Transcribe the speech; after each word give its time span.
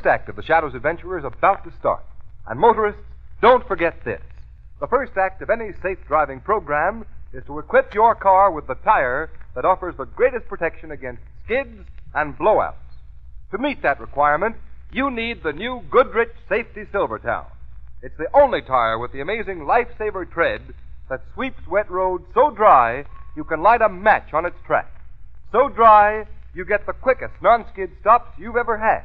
First 0.00 0.06
act 0.06 0.30
of 0.30 0.36
the 0.36 0.42
Shadow's 0.42 0.74
adventure 0.74 1.18
is 1.18 1.24
about 1.26 1.62
to 1.64 1.72
start. 1.78 2.02
And 2.46 2.58
motorists, 2.58 3.02
don't 3.42 3.66
forget 3.68 4.02
this. 4.02 4.22
The 4.80 4.86
first 4.86 5.12
act 5.18 5.42
of 5.42 5.50
any 5.50 5.72
safe 5.82 5.98
driving 6.08 6.40
program 6.40 7.04
is 7.34 7.44
to 7.44 7.58
equip 7.58 7.92
your 7.92 8.14
car 8.14 8.50
with 8.50 8.66
the 8.66 8.76
tire 8.76 9.28
that 9.54 9.66
offers 9.66 9.94
the 9.98 10.06
greatest 10.06 10.48
protection 10.48 10.90
against 10.90 11.20
skids 11.44 11.86
and 12.14 12.34
blowouts. 12.38 12.80
To 13.50 13.58
meet 13.58 13.82
that 13.82 14.00
requirement, 14.00 14.56
you 14.90 15.10
need 15.10 15.42
the 15.42 15.52
new 15.52 15.82
Goodrich 15.90 16.32
Safety 16.48 16.84
Silvertown. 16.90 17.44
It's 18.00 18.16
the 18.16 18.28
only 18.32 18.62
tire 18.62 18.98
with 18.98 19.12
the 19.12 19.20
amazing 19.20 19.58
lifesaver 19.58 20.30
tread 20.32 20.62
that 21.10 21.20
sweeps 21.34 21.66
wet 21.68 21.90
roads 21.90 22.24
so 22.32 22.50
dry 22.50 23.04
you 23.36 23.44
can 23.44 23.62
light 23.62 23.82
a 23.82 23.88
match 23.90 24.32
on 24.32 24.46
its 24.46 24.56
track. 24.66 24.90
So 25.52 25.68
dry, 25.68 26.26
you 26.54 26.64
get 26.64 26.86
the 26.86 26.94
quickest 26.94 27.34
non 27.42 27.66
skid 27.70 27.90
stops 28.00 28.30
you've 28.38 28.56
ever 28.56 28.78
had. 28.78 29.02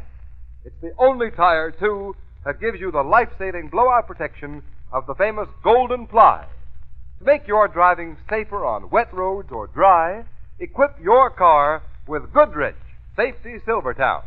It's 0.65 0.81
the 0.81 0.93
only 0.97 1.29
tire, 1.29 1.69
too, 1.69 2.15
that 2.43 2.59
gives 2.59 2.79
you 2.79 2.91
the 2.91 3.03
life 3.03 3.29
saving 3.37 3.69
blowout 3.69 4.07
protection 4.07 4.63
of 4.91 5.05
the 5.05 5.13
famous 5.13 5.47
Golden 5.63 6.07
Ply. 6.07 6.43
To 7.19 7.23
make 7.23 7.47
your 7.47 7.67
driving 7.67 8.17
safer 8.27 8.65
on 8.65 8.89
wet 8.89 9.13
roads 9.13 9.49
or 9.51 9.67
dry, 9.67 10.23
equip 10.59 10.99
your 10.99 11.29
car 11.29 11.83
with 12.07 12.33
Goodrich 12.33 12.75
Safety 13.15 13.59
Silvertown. 13.63 14.23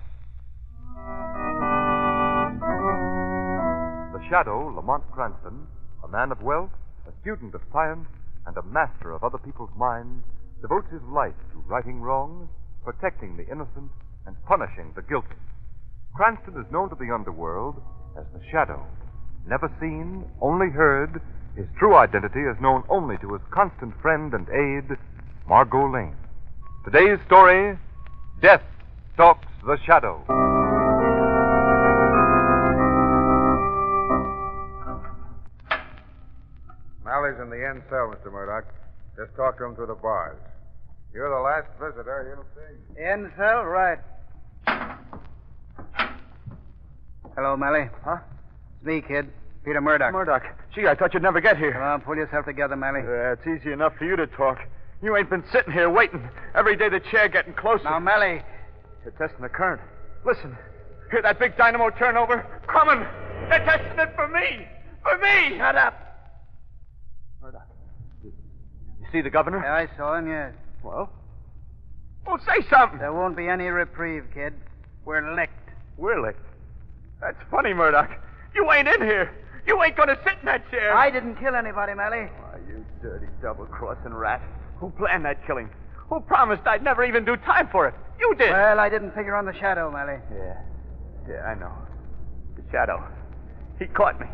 The 4.13 4.23
shadow, 4.31 4.73
Lamont 4.77 5.11
Cranston, 5.11 5.67
a 6.05 6.09
man 6.09 6.31
of 6.31 6.41
wealth, 6.41 6.71
a 7.09 7.21
student 7.21 7.53
of 7.57 7.63
science, 7.73 8.07
and 8.47 8.57
a 8.57 8.63
master 8.63 9.11
of 9.11 9.25
other 9.25 9.39
people's 9.39 9.75
minds, 9.77 10.25
devotes 10.63 10.91
his 10.93 11.03
life 11.03 11.35
to 11.51 11.59
righting 11.67 12.01
wrongs, 12.01 12.49
protecting 12.85 13.37
the 13.37 13.47
innocent, 13.51 13.91
and 14.25 14.37
punishing 14.47 14.93
the 14.95 15.03
guilty. 15.03 15.35
Cranston 16.15 16.55
is 16.59 16.71
known 16.73 16.89
to 16.91 16.97
the 16.97 17.13
underworld 17.15 17.81
as 18.19 18.25
the 18.33 18.41
Shadow. 18.51 18.85
Never 19.47 19.71
seen, 19.81 20.25
only 20.41 20.71
heard, 20.71 21.21
his 21.57 21.67
true 21.79 21.97
identity 21.97 22.41
is 22.41 22.57
known 22.61 22.85
only 22.89 23.17
to 23.19 23.33
his 23.33 23.43
constant 23.51 23.95
friend 24.01 24.35
and 24.35 24.49
aide, 24.49 24.97
Margot 25.49 25.91
Lane. 25.93 26.17
Today's 26.85 27.19
story 27.27 27.79
Death 28.41 28.63
Stalks 29.15 29.49
the 29.67 29.77
Shadow. 29.85 30.23
Malley's 37.05 37.41
in 37.41 37.51
the 37.51 37.67
end 37.67 37.83
cell, 37.91 38.15
Mr. 38.15 38.31
Murdoch. 38.31 38.67
Just 39.17 39.35
talk 39.35 39.59
to 39.59 39.65
him 39.65 39.75
through 39.75 39.87
the 39.87 39.95
bars. 39.95 40.39
You're 41.13 41.31
the 41.31 41.43
last 41.43 41.67
visitor 41.81 42.37
he'll 42.37 42.47
see. 42.55 43.03
End 43.03 43.33
cell, 43.37 43.65
right. 43.65 43.99
Hello, 47.39 47.57
Melly. 47.57 47.89
Huh? 48.05 48.17
It's 48.75 48.85
me, 48.85 49.01
kid. 49.01 49.31
Peter 49.65 49.81
Murdoch. 49.81 50.13
Murdoch. 50.13 50.43
Gee, 50.75 50.89
I 50.89 50.97
thought 50.97 51.15
you'd 51.15 51.23
never 51.23 51.41
get 51.41 51.53
Come 51.53 51.63
here. 51.63 51.81
on, 51.81 52.01
pull 52.01 52.17
yourself 52.17 52.45
together, 52.47 52.75
Melly. 52.75 53.03
It's 53.05 53.47
easy 53.47 53.71
enough 53.71 53.93
for 53.97 54.07
you 54.07 54.17
to 54.17 54.27
talk. 54.27 54.59
You 55.05 55.17
ain't 55.17 55.31
been 55.31 55.45
sitting 55.53 55.73
here 55.73 55.89
waiting. 55.89 56.29
Every 56.57 56.75
day 56.77 56.89
the 56.89 56.99
chair 56.99 57.29
getting 57.29 57.55
closer. 57.55 57.85
Now, 57.85 58.01
Melly. 58.01 58.43
They're 59.05 59.13
testing 59.17 59.43
the 59.43 59.49
current. 59.49 59.81
Listen. 60.27 60.59
Hear 61.13 61.23
that 61.23 61.39
big 61.39 61.57
dynamo 61.57 61.91
turnover? 61.91 62.45
Coming. 62.67 63.07
They're 63.49 63.65
testing 63.65 64.01
it 64.01 64.17
for 64.17 64.27
me. 64.27 64.67
For 65.05 65.17
me. 65.19 65.59
Shut 65.59 65.77
up. 65.77 65.95
Murdoch. 67.41 67.69
You 68.25 68.33
see 69.13 69.21
the 69.21 69.31
governor? 69.31 69.63
Yeah, 69.65 69.75
I 69.75 69.97
saw 69.97 70.19
him, 70.19 70.27
yes. 70.27 70.55
Well? 70.83 71.09
Well, 72.27 72.41
say 72.45 72.67
something. 72.69 72.99
There 72.99 73.13
won't 73.13 73.37
be 73.37 73.47
any 73.47 73.69
reprieve, 73.69 74.25
kid. 74.35 74.55
We're 75.05 75.37
licked. 75.37 75.53
We're 75.97 76.21
licked. 76.21 76.41
That's 77.21 77.39
funny, 77.51 77.75
Murdoch. 77.75 78.11
You 78.55 78.71
ain't 78.73 78.89
in 78.89 79.03
here. 79.03 79.33
You 79.67 79.83
ain't 79.83 79.97
going 79.97 80.09
to 80.09 80.19
sit 80.25 80.39
in 80.41 80.47
that 80.47 80.69
chair. 80.71 80.97
I 80.97 81.11
didn't 81.11 81.37
kill 81.37 81.55
anybody, 81.55 81.95
Melly. 81.95 82.27
Why, 82.27 82.59
you 82.67 82.85
dirty 83.03 83.27
double-crossing 83.43 84.15
rat. 84.15 84.41
Who 84.79 84.91
planned 84.91 85.25
that 85.25 85.47
killing? 85.47 85.69
Who 86.09 86.21
promised 86.21 86.67
I'd 86.67 86.83
never 86.83 87.05
even 87.05 87.25
do 87.25 87.37
time 87.37 87.69
for 87.71 87.87
it? 87.87 87.95
You 88.19 88.35
did. 88.35 88.51
Well, 88.51 88.81
I 88.81 88.89
didn't 88.89 89.15
figure 89.15 89.35
on 89.35 89.45
the 89.45 89.53
shadow, 89.53 89.91
Melly. 89.91 90.19
Yeah. 90.35 90.57
Yeah, 91.29 91.43
I 91.43 91.55
know. 91.55 91.73
The 92.57 92.63
shadow. 92.71 93.05
He 93.79 93.87
caught 93.87 94.19
me. 94.21 94.27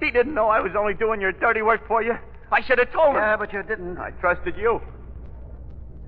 He 0.00 0.10
didn't 0.10 0.34
know 0.34 0.48
I 0.48 0.60
was 0.60 0.72
only 0.76 0.94
doing 0.94 1.20
your 1.20 1.32
dirty 1.32 1.62
work 1.62 1.86
for 1.86 2.02
you. 2.02 2.18
I 2.50 2.60
should 2.62 2.78
have 2.78 2.90
told 2.92 3.10
him. 3.10 3.22
Yeah, 3.22 3.36
but 3.36 3.52
you 3.52 3.62
didn't. 3.62 3.98
I 3.98 4.10
trusted 4.20 4.56
you. 4.56 4.80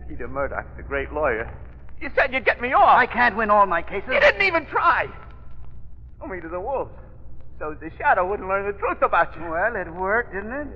Peter 0.08 0.26
Murdoch, 0.26 0.66
the 0.76 0.82
great 0.82 1.12
lawyer. 1.12 1.50
You 2.00 2.10
said 2.16 2.32
you'd 2.32 2.44
get 2.44 2.60
me 2.60 2.72
off. 2.72 2.98
I 2.98 3.06
can't 3.06 3.36
win 3.36 3.50
all 3.50 3.66
my 3.66 3.82
cases. 3.82 4.10
You 4.12 4.20
didn't 4.20 4.42
even 4.42 4.66
try. 4.66 5.08
Me 6.28 6.40
to 6.40 6.48
the 6.48 6.60
wolves. 6.60 6.90
So 7.58 7.76
the 7.78 7.90
shadow 7.98 8.28
wouldn't 8.28 8.48
learn 8.48 8.66
the 8.66 8.78
truth 8.78 9.02
about 9.02 9.36
you. 9.36 9.42
Well, 9.42 9.76
it 9.76 9.92
worked, 9.92 10.32
didn't 10.32 10.52
it? 10.52 10.68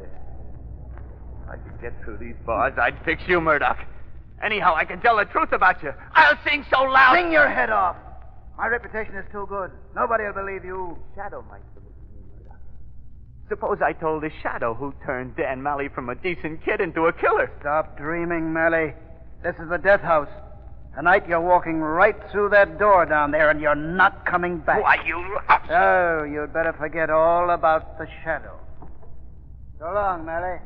If 1.43 1.49
I 1.49 1.57
could 1.57 1.81
get 1.81 1.93
through 2.05 2.19
these 2.19 2.37
bars, 2.45 2.75
I'd 2.79 3.03
fix 3.05 3.23
you, 3.27 3.41
Murdoch. 3.41 3.79
Anyhow, 4.43 4.75
I 4.77 4.85
can 4.85 5.01
tell 5.01 5.17
the 5.17 5.25
truth 5.25 5.53
about 5.53 5.83
you. 5.83 5.93
I'll 6.13 6.39
sing 6.45 6.65
so 6.71 6.83
loud. 6.83 7.17
Sing 7.17 7.33
your 7.33 7.49
head 7.49 7.71
off. 7.71 7.97
My 8.57 8.67
reputation 8.67 9.17
is 9.17 9.25
too 9.33 9.47
good. 9.49 9.71
Nobody 9.97 10.25
will 10.25 10.35
believe 10.35 10.65
you. 10.65 10.99
Shadow 11.17 11.43
might 11.49 11.63
believe 11.75 11.97
me, 12.15 12.21
Murdoch. 12.37 12.61
Suppose 13.49 13.79
I 13.83 13.95
told 13.95 14.23
the 14.23 14.31
shadow 14.43 14.75
who 14.75 14.93
turned 15.05 15.35
Dan 15.37 15.63
Malley 15.63 15.89
from 15.89 16.11
a 16.11 16.15
decent 16.15 16.65
kid 16.65 16.81
into 16.81 17.07
a 17.07 17.13
killer. 17.13 17.51
Stop 17.61 17.97
dreaming, 17.97 18.53
Melly. 18.53 18.93
This 19.43 19.57
is 19.57 19.69
the 19.71 19.79
death 19.79 20.03
house. 20.03 20.29
Tonight 20.95 21.29
you're 21.29 21.41
walking 21.41 21.81
right 21.81 22.17
through 22.33 22.49
that 22.51 22.79
door 22.79 23.07
down 23.07 23.31
there, 23.31 23.51
and 23.51 23.61
you're 23.61 23.75
not 23.75 24.27
coming 24.27 24.59
back. 24.59 24.83
Why, 24.83 24.97
you. 25.07 25.39
Oh, 25.71 26.25
you'd 26.25 26.53
better 26.53 26.73
forget 26.73 27.11
all 27.11 27.51
about 27.51 27.99
the 27.99 28.07
shadow. 28.25 28.59
So 29.79 29.85
long, 29.85 30.25
Melly. 30.27 30.59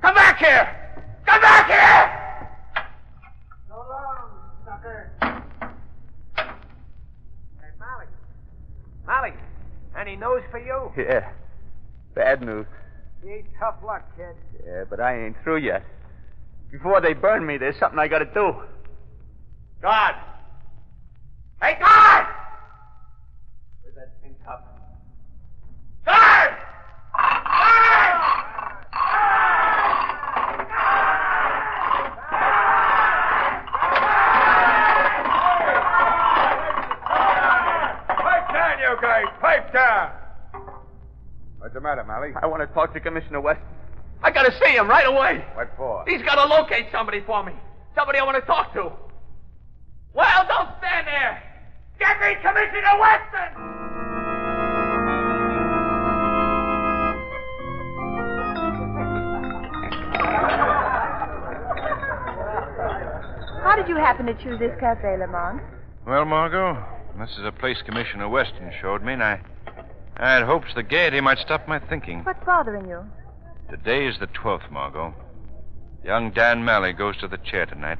Come 0.00 0.14
back 0.14 0.38
here! 0.38 0.68
Come 1.26 1.40
back 1.40 1.66
here! 1.66 2.86
So 3.68 3.74
long, 3.74 4.30
sucker. 4.64 5.10
Hey, 6.36 7.72
Malley. 7.80 8.06
Malley, 9.06 9.32
any 9.98 10.14
news 10.14 10.44
for 10.52 10.60
you? 10.60 10.92
Yeah. 10.96 11.30
Bad 12.14 12.42
news. 12.42 12.66
Gee, 13.24 13.42
tough 13.58 13.76
luck, 13.84 14.04
kid. 14.16 14.36
Yeah, 14.64 14.84
but 14.88 15.00
I 15.00 15.24
ain't 15.24 15.36
through 15.42 15.58
yet. 15.58 15.82
Before 16.70 17.00
they 17.00 17.12
burn 17.12 17.44
me, 17.44 17.56
there's 17.58 17.78
something 17.78 17.98
I 17.98 18.06
gotta 18.06 18.26
do. 18.26 18.54
Guard! 19.82 20.14
Hey, 21.62 21.76
guard! 21.78 22.26
Where's 23.82 23.94
that 23.94 24.22
tin 24.22 24.34
cup? 24.44 24.64
Guard! 26.04 26.50
Pipe 38.08 38.48
down, 38.52 38.78
you 38.80 38.96
guys! 39.02 39.24
Pipe 39.40 39.72
down! 39.72 40.10
What's 41.58 41.74
the 41.74 41.80
matter, 41.80 42.04
Malley? 42.04 42.30
I 42.40 42.46
want 42.46 42.62
to 42.62 42.74
talk 42.74 42.94
to 42.94 43.00
Commissioner 43.00 43.40
West. 43.40 43.60
I 44.22 44.30
gotta 44.30 44.52
see 44.64 44.74
him 44.74 44.88
right 44.88 45.06
away. 45.06 45.44
What 45.54 45.70
for? 45.76 46.04
He's 46.08 46.22
gotta 46.22 46.48
locate 46.48 46.86
somebody 46.90 47.20
for 47.20 47.44
me. 47.44 47.52
Somebody 47.94 48.18
I 48.18 48.24
want 48.24 48.36
to 48.36 48.46
talk 48.46 48.72
to. 48.72 48.92
Well, 50.14 50.46
don't 50.48 50.70
stand 50.78 51.06
there. 51.06 51.42
Get 52.26 52.42
me 52.42 52.42
Commissioner 52.42 52.98
Weston! 52.98 53.50
How 63.62 63.76
did 63.76 63.88
you 63.88 63.96
happen 63.96 64.26
to 64.26 64.34
choose 64.42 64.58
this 64.58 64.72
cafe, 64.80 65.16
Lamont? 65.18 65.62
Well, 66.04 66.24
Margot, 66.24 66.82
this 67.16 67.30
is 67.30 67.44
a 67.44 67.52
place 67.52 67.76
Commissioner 67.84 68.28
Weston 68.28 68.72
showed 68.80 69.04
me, 69.04 69.12
and 69.12 69.22
I, 69.22 69.40
I 70.16 70.32
had 70.34 70.42
hopes 70.42 70.74
the 70.74 70.82
gaiety 70.82 71.20
might 71.20 71.38
stop 71.38 71.68
my 71.68 71.78
thinking. 71.78 72.24
What's 72.24 72.44
bothering 72.44 72.88
you? 72.88 73.04
Today 73.70 74.06
is 74.06 74.18
the 74.18 74.26
12th, 74.26 74.68
Margot. 74.72 75.14
Young 76.04 76.32
Dan 76.32 76.64
Malley 76.64 76.92
goes 76.92 77.16
to 77.18 77.28
the 77.28 77.38
chair 77.38 77.66
tonight, 77.66 77.98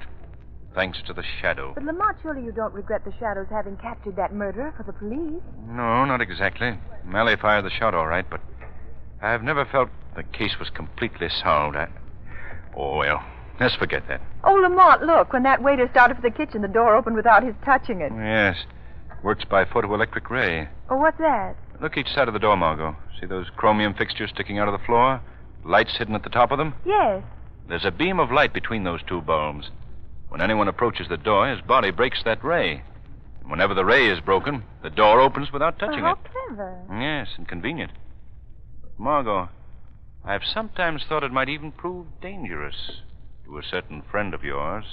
thanks 0.76 0.98
to 1.06 1.12
the 1.14 1.24
shadow. 1.40 1.72
But 1.74 1.84
Lamont, 1.84 2.18
surely 2.22 2.44
you 2.44 2.52
don't 2.52 2.74
regret 2.74 3.04
the 3.04 3.12
shadows 3.18 3.46
having 3.50 3.76
captured 3.78 4.14
that 4.16 4.32
murderer 4.32 4.72
for 4.76 4.84
the 4.84 4.92
police. 4.92 5.42
No, 5.66 6.04
not 6.04 6.20
exactly. 6.20 6.78
Malley 7.04 7.34
fired 7.40 7.64
the 7.64 7.70
shot 7.70 7.94
all 7.94 8.06
right, 8.06 8.28
but 8.28 8.40
I've 9.20 9.42
never 9.42 9.64
felt 9.64 9.88
the 10.14 10.22
case 10.22 10.58
was 10.60 10.68
completely 10.70 11.28
solved. 11.42 11.76
I... 11.76 11.88
Oh, 12.76 12.98
well, 12.98 13.24
let's 13.58 13.74
forget 13.74 14.06
that. 14.08 14.20
Oh, 14.44 14.52
Lamont, 14.52 15.02
look. 15.02 15.32
When 15.32 15.42
that 15.44 15.62
waiter 15.62 15.88
started 15.90 16.16
for 16.16 16.22
the 16.22 16.30
kitchen, 16.30 16.60
the 16.60 16.68
door 16.68 16.94
opened 16.94 17.16
without 17.16 17.42
his 17.42 17.54
touching 17.64 18.02
it. 18.02 18.12
Yes, 18.14 18.56
works 19.24 19.44
by 19.44 19.64
photoelectric 19.64 20.28
ray. 20.28 20.68
Oh, 20.90 20.98
what's 20.98 21.18
that? 21.18 21.56
Look 21.80 21.96
each 21.96 22.12
side 22.14 22.28
of 22.28 22.34
the 22.34 22.40
door, 22.40 22.56
Margot. 22.56 22.96
See 23.18 23.26
those 23.26 23.46
chromium 23.56 23.94
fixtures 23.94 24.30
sticking 24.30 24.58
out 24.58 24.68
of 24.68 24.78
the 24.78 24.84
floor? 24.84 25.22
Lights 25.64 25.96
hidden 25.96 26.14
at 26.14 26.22
the 26.22 26.28
top 26.28 26.52
of 26.52 26.58
them? 26.58 26.74
Yes. 26.84 27.22
There's 27.66 27.86
a 27.86 27.90
beam 27.90 28.20
of 28.20 28.30
light 28.30 28.52
between 28.52 28.84
those 28.84 29.00
two 29.08 29.22
bulbs. 29.22 29.70
When 30.28 30.40
anyone 30.40 30.68
approaches 30.68 31.08
the 31.08 31.16
door, 31.16 31.48
his 31.48 31.60
body 31.62 31.90
breaks 31.90 32.22
that 32.24 32.44
ray. 32.44 32.82
And 33.40 33.50
whenever 33.50 33.74
the 33.74 33.84
ray 33.84 34.08
is 34.08 34.20
broken, 34.20 34.64
the 34.82 34.90
door 34.90 35.20
opens 35.20 35.52
without 35.52 35.78
touching 35.78 36.00
it. 36.00 36.02
how 36.02 36.16
clever. 36.48 36.78
Yes, 36.90 37.28
and 37.36 37.46
convenient. 37.48 37.92
But 38.82 38.98
Margot, 38.98 39.48
I've 40.24 40.42
sometimes 40.44 41.04
thought 41.08 41.22
it 41.24 41.32
might 41.32 41.48
even 41.48 41.70
prove 41.72 42.06
dangerous 42.20 42.74
to 43.44 43.58
a 43.58 43.62
certain 43.62 44.02
friend 44.10 44.34
of 44.34 44.42
yours, 44.42 44.84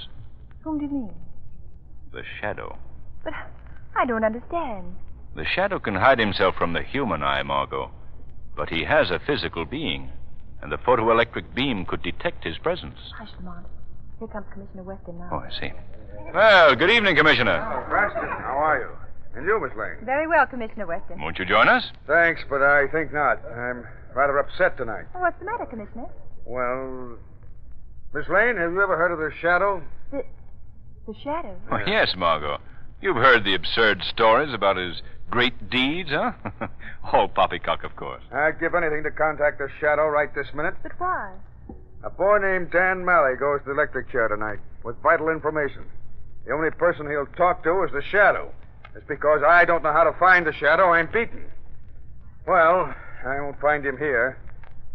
Whom 0.63 0.77
do 0.80 0.85
you 0.85 0.91
mean? 0.91 1.13
the 2.13 2.24
Shadow. 2.39 2.77
But 3.24 3.33
I 3.95 4.06
don't 4.06 4.24
understand. 4.24 4.95
The 5.36 5.45
Shadow 5.45 5.79
can 5.79 5.95
hide 5.95 6.19
himself 6.19 6.56
from 6.56 6.74
the 6.74 6.83
human 6.83 7.24
eye, 7.24 7.41
Margot, 7.41 7.89
but 8.56 8.69
he 8.69 8.83
has 8.83 9.09
a 9.09 9.18
physical 9.19 9.65
being, 9.65 10.12
and 10.62 10.71
the 10.71 10.77
photoelectric 10.77 11.56
beam 11.56 11.86
could 11.86 12.03
detect 12.03 12.44
his 12.44 12.59
presence. 12.59 13.00
Hush, 13.18 13.29
Lamont. 13.39 13.65
Here 14.19 14.27
comes 14.27 14.45
Commissioner 14.54 14.83
Weston 14.83 15.18
now. 15.19 15.30
Oh, 15.31 15.38
I 15.39 15.50
see. 15.60 15.71
Well, 16.33 16.75
good 16.75 16.89
evening, 16.89 17.15
Commissioner. 17.15 17.60
Oh, 17.60 17.89
Cranston, 17.89 18.24
how 18.30 18.57
are 18.57 18.80
you? 18.80 18.89
And 19.38 19.45
you, 19.45 19.60
Miss 19.60 19.75
Lane? 19.77 20.06
Very 20.06 20.27
well, 20.27 20.45
Commissioner 20.45 20.86
Weston. 20.86 21.19
Won't 21.19 21.39
you 21.39 21.45
join 21.45 21.68
us? 21.68 21.83
Thanks, 22.07 22.42
but 22.50 22.62
I 22.62 22.88
think 22.88 23.12
not. 23.12 23.39
I'm 23.45 23.86
rather 24.15 24.38
upset 24.38 24.77
tonight. 24.77 25.06
Oh, 25.15 25.19
what's 25.21 25.38
the 25.39 25.45
matter, 25.45 25.65
Commissioner? 25.65 26.06
Well, 26.45 27.18
Miss 28.13 28.27
Lane, 28.30 28.57
have 28.57 28.71
you 28.71 28.81
ever 28.81 28.95
heard 28.95 29.12
of 29.12 29.18
the 29.19 29.31
Shadow? 29.42 29.81
The, 30.12 30.24
the 31.07 31.15
shadow. 31.24 31.56
Oh, 31.71 31.80
yes, 31.88 32.13
Margot. 32.15 32.60
You've 33.01 33.18
heard 33.18 33.44
the 33.44 33.56
absurd 33.56 34.04
stories 34.04 34.54
about 34.54 34.77
his 34.77 35.01
great 35.30 35.69
deeds, 35.69 36.10
huh? 36.12 36.33
All 37.12 37.27
poppycock, 37.27 37.83
of 37.83 37.95
course. 37.95 38.21
I'd 38.31 38.60
give 38.60 38.75
anything 38.75 39.04
to 39.04 39.12
contact 39.12 39.57
the 39.57 39.68
Shadow 39.81 40.07
right 40.07 40.33
this 40.36 40.48
minute. 40.54 40.75
But 40.83 40.94
why? 41.00 41.33
A 42.03 42.09
boy 42.09 42.38
named 42.39 42.71
Dan 42.71 43.05
Malley 43.05 43.35
goes 43.39 43.61
to 43.61 43.65
the 43.67 43.71
electric 43.71 44.11
chair 44.11 44.27
tonight 44.27 44.59
with 44.83 45.01
vital 45.01 45.29
information. 45.29 45.85
The 46.45 46.53
only 46.53 46.69
person 46.71 47.09
he'll 47.09 47.25
talk 47.38 47.63
to 47.63 47.83
is 47.83 47.91
the 47.94 48.01
Shadow. 48.01 48.51
It's 48.94 49.07
because 49.07 49.41
I 49.47 49.63
don't 49.63 49.83
know 49.83 49.94
how 49.94 50.03
to 50.03 50.11
find 50.19 50.45
the 50.45 50.51
Shadow 50.51 50.91
I'm 50.91 51.07
beaten. 51.07 51.45
Well, 52.45 52.94
I 53.25 53.39
won't 53.39 53.59
find 53.61 53.85
him 53.85 53.97
here. 53.97 54.38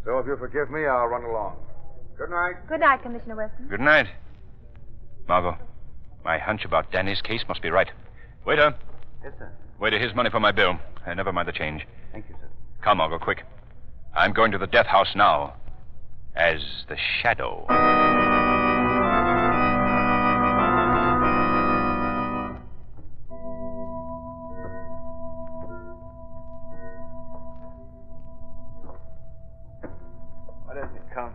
So 0.05 0.19
if 0.19 0.27
you'll 0.27 0.37
forgive 0.37 0.71
me, 0.71 0.85
I'll 0.85 1.07
run 1.07 1.25
along. 1.25 1.57
Good 2.19 2.31
night. 2.31 2.55
Good 2.69 2.81
night, 2.81 3.03
Commissioner 3.03 3.37
Weston. 3.37 3.69
Good 3.69 3.81
night. 3.81 4.07
Margot, 5.27 5.57
my 6.25 6.39
hunch 6.39 6.65
about 6.65 6.93
Danny's 6.93 7.23
case 7.23 7.43
must 7.49 7.63
be 7.63 7.71
right. 7.71 7.89
Waiter. 8.45 8.75
Yes, 9.25 9.33
sir. 9.39 9.51
Waiter, 9.81 9.99
here's 9.99 10.15
money 10.15 10.29
for 10.31 10.41
my 10.41 10.53
bill. 10.53 10.79
Uh, 11.07 11.15
never 11.15 11.33
mind 11.33 11.49
the 11.49 11.53
change. 11.53 11.87
Thank 12.13 12.27
you, 12.29 12.35
sir. 12.41 12.49
Come, 12.83 12.99
Margot, 12.99 13.19
quick. 13.19 13.45
I'm 14.15 14.33
going 14.33 14.53
to 14.53 14.59
the 14.59 14.67
death 14.67 14.87
house 14.87 15.15
now. 15.15 15.55
As 16.39 16.61
the 16.89 16.97
shadow. 17.21 17.65
Why 17.67 17.75
doesn't 30.75 30.95
he 30.95 31.01
come? 31.13 31.35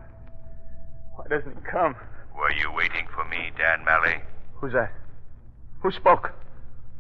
Why 1.16 1.26
doesn't 1.30 1.54
he 1.54 1.62
come? 1.70 1.96
Were 2.38 2.52
you 2.52 2.72
waiting 2.74 3.06
for 3.14 3.26
me, 3.26 3.52
Dan 3.58 3.84
Malley? 3.84 4.22
Who's 4.56 4.72
that? 4.72 4.94
Who 5.82 5.92
spoke? 5.92 6.32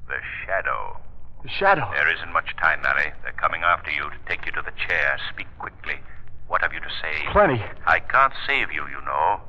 The 0.09 0.15
Shadow. 0.45 0.97
The 1.41 1.49
shadow. 1.49 1.89
There 1.93 2.13
isn't 2.13 2.33
much 2.33 2.53
time, 2.57 2.81
Malley. 2.81 3.13
They're 3.23 3.31
coming 3.31 3.61
after 3.63 3.91
you 3.91 4.09
to 4.09 4.17
take 4.27 4.45
you 4.45 4.51
to 4.51 4.61
the 4.61 4.73
chair. 4.87 5.17
Speak 5.31 5.47
quickly. 5.57 6.01
What 6.47 6.61
have 6.61 6.73
you 6.73 6.79
to 6.79 6.89
say? 7.01 7.13
Plenty. 7.31 7.63
I 7.85 7.99
can't 7.99 8.33
save 8.45 8.71
you, 8.71 8.85
you 8.87 9.01
know. 9.05 9.41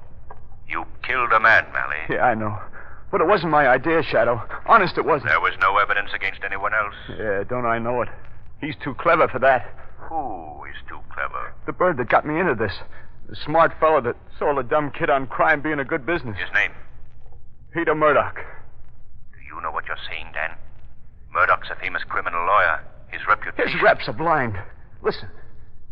You 0.69 0.85
killed 1.03 1.33
a 1.33 1.41
man, 1.41 1.67
Malley. 1.73 1.97
Yeah, 2.09 2.25
I 2.25 2.35
know. 2.35 2.59
But 3.11 3.21
it 3.21 3.27
wasn't 3.27 3.53
my 3.53 3.69
idea, 3.69 4.03
Shadow. 4.03 4.43
Honest, 4.67 4.99
it 4.99 5.05
wasn't. 5.05 5.31
There 5.31 5.41
was 5.41 5.55
no 5.61 5.77
evidence 5.79 6.11
against 6.15 6.41
anyone 6.45 6.73
else. 6.75 6.95
Yeah, 7.11 7.45
don't 7.45 7.67
I 7.67 7.79
know 7.79 8.03
it? 8.03 8.09
He's 8.61 8.75
too 8.83 8.95
clever 8.95 9.29
for 9.29 9.39
that. 9.41 9.71
Who 10.09 10.65
is 10.65 10.77
too 10.89 11.01
clever? 11.13 11.53
The 11.67 11.73
bird 11.73 11.99
that 11.99 12.09
got 12.09 12.27
me 12.27 12.41
into 12.41 12.55
this. 12.55 12.73
The 13.29 13.37
smart 13.37 13.73
fellow 13.79 14.01
that 14.01 14.17
sold 14.39 14.59
a 14.59 14.63
dumb 14.63 14.91
kid 14.91 15.11
on 15.11 15.27
crime 15.27 15.61
being 15.63 15.79
a 15.79 15.85
good 15.85 16.05
business. 16.05 16.37
His 16.39 16.53
name? 16.55 16.73
Peter 17.73 17.95
Murdoch. 17.95 18.37
Do 18.37 19.39
you 19.55 19.61
know 19.63 19.71
what 19.71 19.87
you're 19.87 19.97
saying, 20.09 20.29
Dan? 20.33 20.57
Murdoch's 21.33 21.71
a 21.71 21.77
famous 21.77 22.03
criminal 22.09 22.45
lawyer. 22.47 22.83
His 23.09 23.23
reputation. 23.29 23.73
His 23.73 23.83
reps 23.83 24.09
are 24.09 24.13
blind. 24.13 24.57
Listen, 25.03 25.29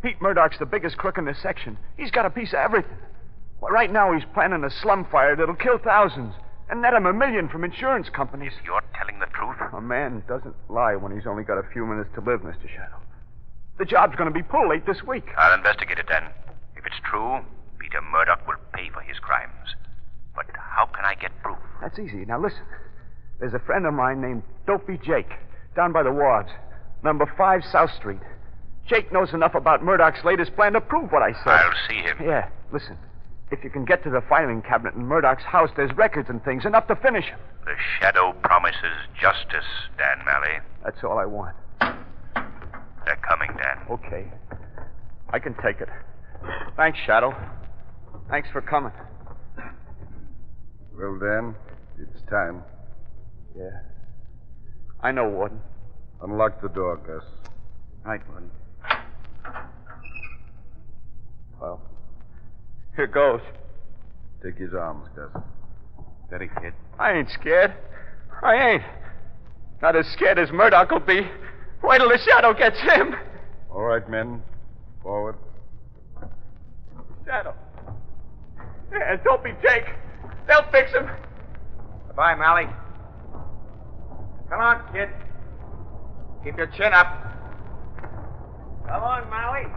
Pete 0.03 0.21
Murdoch's 0.21 0.59
the 0.59 0.67
biggest 0.67 0.97
crook 0.99 1.17
in 1.17 1.25
this 1.25 1.39
section. 1.41 1.79
He's 1.97 2.11
got 2.11 2.27
a 2.27 2.31
piece 2.31 2.53
of 2.53 2.59
everything. 2.59 2.97
Why, 3.61 3.71
right 3.71 3.93
now 3.93 4.13
he's 4.13 4.25
planning 4.35 4.65
a 4.65 4.71
slum 4.71 5.07
fire 5.11 5.37
that'll 5.37 5.55
kill 5.55 5.79
thousands 5.79 6.35
and 6.69 6.83
net 6.83 6.95
him 6.95 7.07
a 7.07 7.13
million 7.13 7.49
from 7.49 7.65
insurance 7.65 8.09
companies. 8.09 8.53
You're 8.65 8.83
telling 8.99 9.21
the 9.21 9.27
truth? 9.27 9.57
A 9.73 9.81
man 9.81 10.25
doesn't 10.27 10.57
lie 10.69 10.97
when 10.97 11.13
he's 11.13 11.27
only 11.27 11.45
got 11.45 11.59
a 11.59 11.69
few 11.73 11.87
minutes 11.87 12.11
to 12.15 12.21
live, 12.21 12.41
Mr. 12.41 12.69
Shadow. 12.69 12.99
The 13.79 13.85
job's 13.85 14.17
going 14.17 14.33
to 14.33 14.35
be 14.35 14.43
pulled 14.43 14.69
late 14.69 14.87
this 14.87 15.03
week. 15.07 15.25
I'll 15.39 15.57
investigate 15.57 15.99
it 15.99 16.07
then. 16.09 16.25
If 16.77 16.85
it's 16.85 16.99
true, 17.05 17.41
Peter 17.79 18.01
Murdoch 18.01 18.47
will 18.47 18.57
pay 18.73 18.91
for 18.91 19.01
his 19.01 19.19
crimes. 19.19 19.77
But 20.35 20.47
how 20.57 20.87
can 20.87 21.05
I 21.05 21.15
get 21.15 21.31
proof? 21.43 21.59
That's 21.81 21.99
easy. 21.99 22.25
Now 22.25 22.41
listen. 22.41 22.65
There's 23.39 23.55
a 23.55 23.61
friend 23.61 23.87
of 23.87 23.95
mine 23.95 24.21
named 24.21 24.43
Dopey 24.67 24.99
Jake 25.05 25.31
down 25.77 25.93
by 25.93 26.03
the 26.03 26.13
wards, 26.13 26.49
number 27.05 27.31
5 27.37 27.63
South 27.71 27.91
Street. 27.99 28.21
Jake 28.89 29.13
knows 29.13 29.33
enough 29.33 29.55
about 29.55 29.83
Murdoch's 29.83 30.25
latest 30.25 30.55
plan 30.55 30.73
to 30.73 30.81
prove 30.81 31.11
what 31.13 31.23
I 31.23 31.33
said. 31.45 31.53
I'll 31.53 31.73
see 31.89 31.97
him. 32.03 32.19
Yeah, 32.21 32.49
listen. 32.73 32.97
If 33.51 33.63
you 33.63 33.71
can 33.71 33.85
get 33.85 34.03
to 34.05 34.11
the 34.11 34.23
filing 34.29 34.63
cabinet 34.63 34.95
in 34.95 35.05
Murdoch's 35.05 35.45
house, 35.45 35.71
there's 35.77 35.95
records 35.97 36.29
and 36.31 36.43
things, 36.43 36.65
enough 36.65 36.87
to 36.89 36.97
finish 36.97 37.27
him. 37.27 37.39
The 37.65 37.75
shadow 38.01 38.33
promises 38.43 38.97
justice, 39.21 39.69
Dan 39.99 40.25
Malley. 40.25 40.59
That's 40.85 41.05
all 41.05 41.19
I 41.19 41.27
want. 41.27 41.55
They're 41.81 43.21
coming, 43.29 43.51
Dan. 43.57 43.79
Okay. 43.91 44.27
I 45.31 45.39
can 45.39 45.55
take 45.63 45.81
it. 45.81 45.89
Thanks, 46.77 46.99
Shadow. 47.07 47.35
Thanks 48.29 48.49
for 48.53 48.61
coming. 48.61 48.93
Well, 50.97 51.19
Dan, 51.19 51.55
it's 51.99 52.23
time. 52.31 52.63
Yeah. 53.57 53.81
I 55.01 55.13
know, 55.13 55.29
Warden. 55.29 55.61
Unlock 56.23 56.63
the 56.63 56.69
door, 56.69 56.97
Gus. 56.97 57.25
Right, 58.05 58.21
Warden. 58.29 58.51
Well, 61.63 61.81
here 62.97 63.07
goes. 63.07 63.41
Take 64.43 64.57
his 64.57 64.75
arms, 64.75 65.07
Gus. 65.15 65.31
Steady, 66.27 66.49
kid. 66.61 66.73
I 66.99 67.13
ain't 67.13 67.31
scared. 67.31 67.73
I 68.43 68.55
ain't. 68.55 68.83
Not 69.81 69.95
as 69.95 70.07
scared 70.09 70.41
as 70.41 70.51
Murdoch 70.51 70.91
will 70.91 70.99
be. 70.99 71.21
Wait 71.85 71.99
till 71.99 72.09
the 72.09 72.19
shadow 72.19 72.53
gets 72.53 72.81
him. 72.81 73.15
All 73.71 73.83
right, 73.83 74.09
men. 74.11 74.43
Forward. 75.05 75.37
Shadow. 77.25 77.55
And 78.91 79.21
don't 79.23 79.45
be 79.45 79.53
Jake. 79.63 79.87
They'll 80.49 80.69
fix 80.73 80.91
him. 80.91 81.09
Goodbye, 82.09 82.35
Malley. 82.35 82.67
Come 84.51 84.61
on, 84.61 84.93
kid. 84.93 85.09
Keep 86.43 86.57
your 86.57 86.67
chin 86.77 86.93
up. 86.93 87.07
Come 88.85 89.03
on, 89.05 89.31
Malley. 89.31 89.69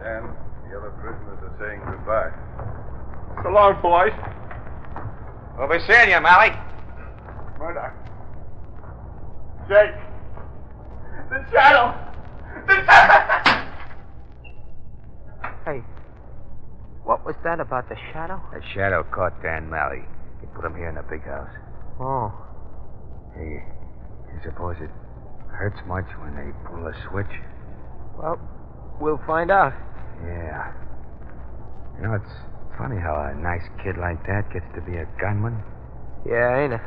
Dan, 0.00 0.34
the 0.70 0.76
other 0.78 0.90
prisoners 1.00 1.38
are 1.42 1.56
saying 1.58 1.80
goodbye. 1.86 3.42
So 3.42 3.48
long, 3.50 3.80
boys. 3.82 4.12
We'll 5.58 5.68
be 5.68 5.78
seeing 5.86 6.10
you, 6.10 6.20
Malley. 6.20 6.50
Murdoch. 7.58 7.92
Jake. 9.68 9.94
The 11.30 11.44
shadow. 11.50 11.94
The 12.66 12.74
shadow. 12.84 13.64
Hey, 15.64 15.82
what 17.04 17.24
was 17.26 17.34
that 17.44 17.60
about 17.60 17.88
the 17.88 17.96
shadow? 18.12 18.40
The 18.52 18.62
shadow 18.74 19.02
caught 19.04 19.42
Dan 19.42 19.68
Malley. 19.68 20.02
He 20.40 20.46
put 20.54 20.64
him 20.64 20.74
here 20.76 20.88
in 20.88 20.94
the 20.94 21.02
big 21.02 21.24
house. 21.24 21.50
Oh, 22.00 22.32
Hey, 23.34 23.62
you 24.32 24.40
suppose 24.44 24.76
it 24.80 24.90
hurts 25.50 25.78
much 25.86 26.06
when 26.22 26.34
they 26.34 26.50
pull 26.68 26.82
the 26.84 26.94
switch? 27.10 27.30
well, 28.18 28.38
we'll 29.00 29.20
find 29.26 29.50
out. 29.50 29.72
Yeah. 30.24 30.72
You 31.96 32.02
know, 32.04 32.14
it's 32.14 32.32
funny 32.76 33.00
how 33.00 33.14
a 33.20 33.34
nice 33.34 33.62
kid 33.82 33.96
like 33.98 34.24
that 34.26 34.52
gets 34.52 34.66
to 34.74 34.80
be 34.80 34.96
a 34.96 35.06
gunman. 35.20 35.62
Yeah, 36.26 36.58
ain't 36.58 36.72
it? 36.74 36.80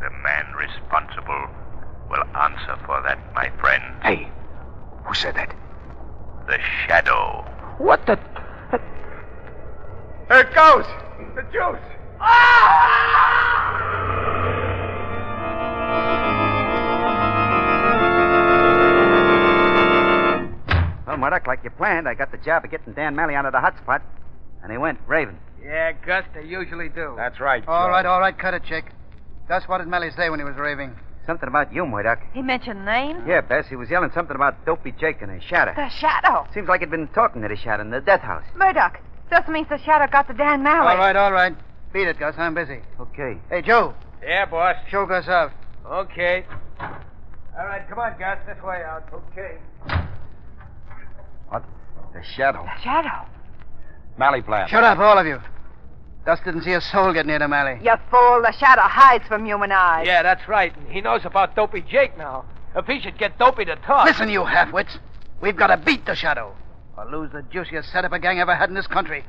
The 0.00 0.10
man 0.22 0.46
responsible 0.56 1.48
will 2.10 2.24
answer 2.36 2.76
for 2.86 3.02
that, 3.02 3.18
my 3.34 3.50
friend. 3.60 3.82
Hey, 4.02 4.28
who 5.04 5.14
said 5.14 5.34
that? 5.36 5.54
The 6.46 6.58
shadow. 6.86 7.44
What 7.78 8.06
the? 8.06 8.18
There 10.28 10.40
it 10.40 10.54
goes. 10.54 10.86
The 11.34 11.42
juice. 11.52 11.80
Well, 12.20 13.49
Murdoch, 21.20 21.46
like 21.46 21.62
you 21.62 21.70
planned, 21.70 22.08
I 22.08 22.14
got 22.14 22.32
the 22.32 22.38
job 22.38 22.64
of 22.64 22.70
getting 22.70 22.92
Dan 22.94 23.14
Malley 23.14 23.34
out 23.34 23.46
of 23.46 23.52
the 23.52 23.60
hot 23.60 23.76
spot, 23.78 24.02
and 24.62 24.72
he 24.72 24.78
went 24.78 24.98
raving. 25.06 25.38
Yeah, 25.62 25.92
Gus, 25.92 26.24
they 26.34 26.44
usually 26.44 26.88
do. 26.88 27.14
That's 27.16 27.38
right. 27.38 27.62
All 27.68 27.86
Joe. 27.86 27.90
right, 27.90 28.06
all 28.06 28.20
right, 28.20 28.36
cut 28.36 28.54
it, 28.54 28.64
Chick. 28.64 28.86
Gus, 29.48 29.62
what 29.68 29.78
did 29.78 29.88
Melly 29.88 30.10
say 30.16 30.30
when 30.30 30.40
he 30.40 30.44
was 30.44 30.56
raving? 30.56 30.96
Something 31.26 31.48
about 31.48 31.72
you, 31.72 31.84
Murdoch. 31.86 32.18
He 32.32 32.40
mentioned 32.40 32.84
names? 32.86 33.22
Yeah, 33.26 33.42
Bess, 33.42 33.66
he 33.68 33.76
was 33.76 33.90
yelling 33.90 34.10
something 34.14 34.34
about 34.34 34.64
Dopey 34.64 34.92
Jake 34.98 35.20
and 35.20 35.30
his 35.30 35.44
shadow. 35.44 35.74
The 35.76 35.88
shadow. 35.90 36.46
Seems 36.54 36.66
like 36.68 36.80
he'd 36.80 36.90
been 36.90 37.08
talking 37.08 37.42
to 37.42 37.48
the 37.48 37.56
shadow 37.56 37.82
in 37.82 37.90
the 37.90 38.00
death 38.00 38.22
house. 38.22 38.44
Murdoch. 38.56 38.98
This 39.30 39.46
means 39.48 39.68
the 39.68 39.78
shadow 39.84 40.10
got 40.10 40.26
the 40.28 40.34
Dan 40.34 40.62
Malley. 40.62 40.88
All 40.88 40.96
right, 40.96 41.14
all 41.14 41.30
right. 41.32 41.54
Beat 41.92 42.08
it, 42.08 42.18
Gus. 42.18 42.34
I'm 42.38 42.54
busy. 42.54 42.80
Okay. 42.98 43.38
Hey, 43.50 43.62
Joe, 43.62 43.94
Yeah, 44.22 44.46
boss. 44.46 44.76
show 44.90 45.04
Gus 45.06 45.28
out. 45.28 45.52
Okay. 45.86 46.44
All 46.80 47.66
right, 47.66 47.86
come 47.88 47.98
on, 47.98 48.18
Gus. 48.18 48.38
This 48.46 48.60
way 48.64 48.82
out. 48.82 49.04
Okay. 49.12 49.58
What? 51.50 51.64
The 52.14 52.22
shadow. 52.36 52.64
The 52.64 52.82
shadow. 52.82 53.26
Malley 54.18 54.42
plan. 54.42 54.68
Shut 54.68 54.82
up, 54.82 54.98
all 54.98 55.18
of 55.18 55.26
you. 55.26 55.40
Dust 56.26 56.44
didn't 56.44 56.62
see 56.62 56.72
a 56.72 56.80
soul 56.80 57.12
get 57.12 57.26
near 57.26 57.38
to 57.38 57.48
Malley. 57.48 57.78
You 57.82 57.94
fool. 58.10 58.42
The 58.42 58.52
shadow 58.58 58.82
hides 58.82 59.26
from 59.26 59.44
human 59.44 59.72
eyes. 59.72 60.06
Yeah, 60.06 60.22
that's 60.22 60.46
right. 60.48 60.76
And 60.76 60.88
he 60.88 61.00
knows 61.00 61.24
about 61.24 61.56
Dopey 61.56 61.82
Jake 61.82 62.16
now. 62.18 62.44
If 62.76 62.86
he 62.86 63.00
should 63.00 63.18
get 63.18 63.38
Dopey 63.38 63.64
to 63.64 63.76
talk. 63.76 64.06
Listen, 64.06 64.28
you 64.28 64.44
half-wits. 64.44 64.98
We've 65.40 65.56
got 65.56 65.68
to 65.68 65.76
beat 65.78 66.04
the 66.06 66.14
shadow, 66.14 66.54
or 66.96 67.06
lose 67.06 67.32
the 67.32 67.42
juiciest 67.50 67.90
setup 67.90 68.12
a 68.12 68.18
gang 68.18 68.38
ever 68.38 68.54
had 68.54 68.68
in 68.68 68.74
this 68.74 68.86
country. 68.86 69.24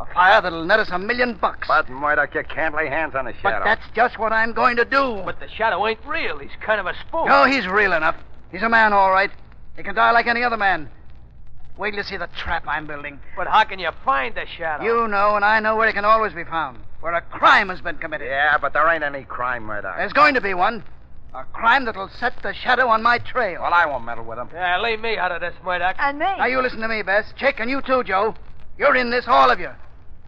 A 0.00 0.06
fire 0.12 0.42
that'll 0.42 0.64
net 0.64 0.80
us 0.80 0.90
a 0.90 0.98
million 0.98 1.34
bucks. 1.34 1.68
But, 1.68 1.88
Murdoch, 1.88 2.34
you 2.34 2.42
can't 2.42 2.74
lay 2.74 2.88
hands 2.88 3.14
on 3.14 3.26
the 3.26 3.32
shadow. 3.34 3.42
But 3.42 3.50
shadow. 3.50 3.64
that's 3.64 3.86
just 3.94 4.18
what 4.18 4.32
I'm 4.32 4.52
going 4.52 4.76
to 4.76 4.84
do. 4.84 5.22
But 5.24 5.38
the 5.38 5.48
shadow 5.48 5.86
ain't 5.86 6.04
real. 6.04 6.38
He's 6.38 6.50
kind 6.60 6.80
of 6.80 6.86
a 6.86 6.94
spook. 7.06 7.28
No, 7.28 7.44
he's 7.44 7.68
real 7.68 7.92
enough. 7.92 8.16
He's 8.50 8.62
a 8.62 8.68
man, 8.68 8.92
all 8.92 9.12
right. 9.12 9.30
He 9.76 9.84
can 9.84 9.94
die 9.94 10.10
like 10.10 10.26
any 10.26 10.42
other 10.42 10.56
man. 10.56 10.90
Wait 11.76 11.90
till 11.90 11.98
you 11.98 12.04
see 12.04 12.16
the 12.16 12.28
trap 12.36 12.64
I'm 12.68 12.86
building. 12.86 13.20
But 13.36 13.48
how 13.48 13.64
can 13.64 13.78
you 13.78 13.90
find 14.04 14.34
the 14.34 14.46
shadow? 14.46 14.84
You 14.84 15.08
know, 15.08 15.34
and 15.34 15.44
I 15.44 15.58
know 15.60 15.76
where 15.76 15.88
he 15.88 15.92
can 15.92 16.04
always 16.04 16.32
be 16.32 16.44
found. 16.44 16.78
Where 17.00 17.14
a 17.14 17.20
crime 17.20 17.68
has 17.68 17.80
been 17.80 17.98
committed. 17.98 18.28
Yeah, 18.28 18.58
but 18.58 18.72
there 18.72 18.88
ain't 18.88 19.02
any 19.02 19.24
crime, 19.24 19.64
Murdoch. 19.64 19.96
There's 19.96 20.12
going 20.12 20.34
to 20.34 20.40
be 20.40 20.54
one. 20.54 20.84
A 21.34 21.42
crime 21.44 21.84
that'll 21.84 22.08
set 22.08 22.40
the 22.44 22.54
shadow 22.54 22.86
on 22.86 23.02
my 23.02 23.18
trail. 23.18 23.60
Well, 23.60 23.74
I 23.74 23.86
won't 23.86 24.04
meddle 24.04 24.24
with 24.24 24.38
him. 24.38 24.48
Yeah, 24.52 24.80
leave 24.80 25.00
me 25.00 25.18
out 25.18 25.32
of 25.32 25.40
this, 25.40 25.54
Murdoch. 25.64 25.96
And 25.98 26.20
me. 26.20 26.24
Now, 26.24 26.46
you 26.46 26.62
listen 26.62 26.78
to 26.80 26.88
me, 26.88 27.02
Bess. 27.02 27.24
Chick, 27.36 27.56
and 27.58 27.68
you 27.68 27.82
too, 27.82 28.04
Joe. 28.04 28.36
You're 28.78 28.94
in 28.94 29.10
this, 29.10 29.24
all 29.26 29.50
of 29.50 29.58
you. 29.58 29.70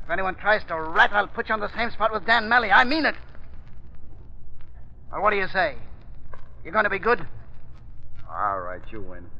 If 0.02 0.10
anyone 0.10 0.34
tries 0.34 0.64
to 0.64 0.80
rat, 0.80 1.10
I'll 1.12 1.28
put 1.28 1.48
you 1.48 1.54
on 1.54 1.60
the 1.60 1.72
same 1.76 1.90
spot 1.92 2.12
with 2.12 2.26
Dan 2.26 2.48
Malley. 2.48 2.72
I 2.72 2.82
mean 2.82 3.06
it. 3.06 3.14
Well, 5.12 5.22
what 5.22 5.30
do 5.30 5.36
you 5.36 5.46
say? 5.48 5.76
You're 6.64 6.72
going 6.72 6.84
to 6.84 6.90
be 6.90 6.98
good? 6.98 7.24
All 8.28 8.60
right, 8.60 8.82
you 8.90 9.00
win. 9.00 9.30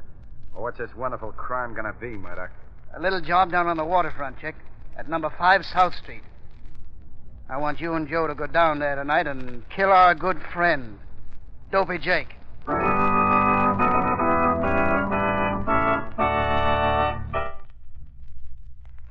Well, 0.57 0.63
what's 0.63 0.79
this 0.79 0.89
wonderful 0.95 1.33
crime 1.33 1.75
gonna 1.75 1.93
be, 1.93 2.17
Murdoch? 2.17 2.49
A 2.95 2.99
little 2.99 3.21
job 3.21 3.51
down 3.51 3.67
on 3.67 3.77
the 3.77 3.85
waterfront, 3.85 4.39
Chick, 4.39 4.55
at 4.97 5.07
number 5.07 5.29
5 5.37 5.63
South 5.63 5.93
Street. 5.93 6.23
I 7.47 7.57
want 7.57 7.79
you 7.79 7.93
and 7.93 8.07
Joe 8.07 8.25
to 8.25 8.33
go 8.33 8.47
down 8.47 8.79
there 8.79 8.95
tonight 8.95 9.27
and 9.27 9.69
kill 9.69 9.91
our 9.91 10.15
good 10.15 10.41
friend, 10.51 10.97
Dopey 11.71 11.99
Jake. 11.99 12.29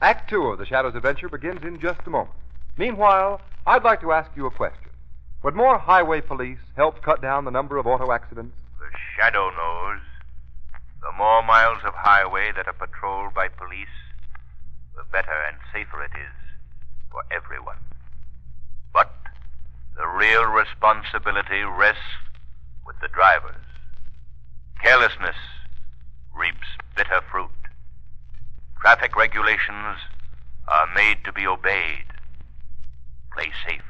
Act 0.02 0.28
two 0.28 0.48
of 0.48 0.58
The 0.58 0.66
Shadow's 0.66 0.96
Adventure 0.96 1.28
begins 1.28 1.62
in 1.62 1.78
just 1.78 2.00
a 2.06 2.10
moment. 2.10 2.34
Meanwhile, 2.76 3.40
I'd 3.68 3.84
like 3.84 4.00
to 4.00 4.10
ask 4.10 4.32
you 4.34 4.46
a 4.46 4.50
question. 4.50 4.90
Would 5.44 5.54
more 5.54 5.78
highway 5.78 6.22
police 6.22 6.58
help 6.74 7.02
cut 7.02 7.22
down 7.22 7.44
the 7.44 7.52
number 7.52 7.76
of 7.76 7.86
auto 7.86 8.10
accidents? 8.10 8.56
The 8.80 8.90
shadow 9.16 9.50
knows. 9.50 10.00
More 11.16 11.42
miles 11.42 11.78
of 11.86 11.94
highway 11.94 12.52
that 12.54 12.66
are 12.66 12.74
patrolled 12.74 13.32
by 13.32 13.48
police, 13.48 13.96
the 14.94 15.02
better 15.10 15.32
and 15.48 15.56
safer 15.72 16.04
it 16.04 16.10
is 16.14 16.34
for 17.10 17.22
everyone. 17.34 17.78
But 18.92 19.10
the 19.96 20.06
real 20.06 20.44
responsibility 20.44 21.62
rests 21.62 22.02
with 22.86 22.96
the 23.00 23.08
drivers. 23.08 23.64
Carelessness 24.82 25.36
reaps 26.38 26.66
bitter 26.94 27.22
fruit. 27.30 27.48
Traffic 28.80 29.16
regulations 29.16 29.96
are 30.68 30.86
made 30.94 31.24
to 31.24 31.32
be 31.32 31.46
obeyed. 31.46 32.04
Play 33.32 33.50
safe. 33.66 33.82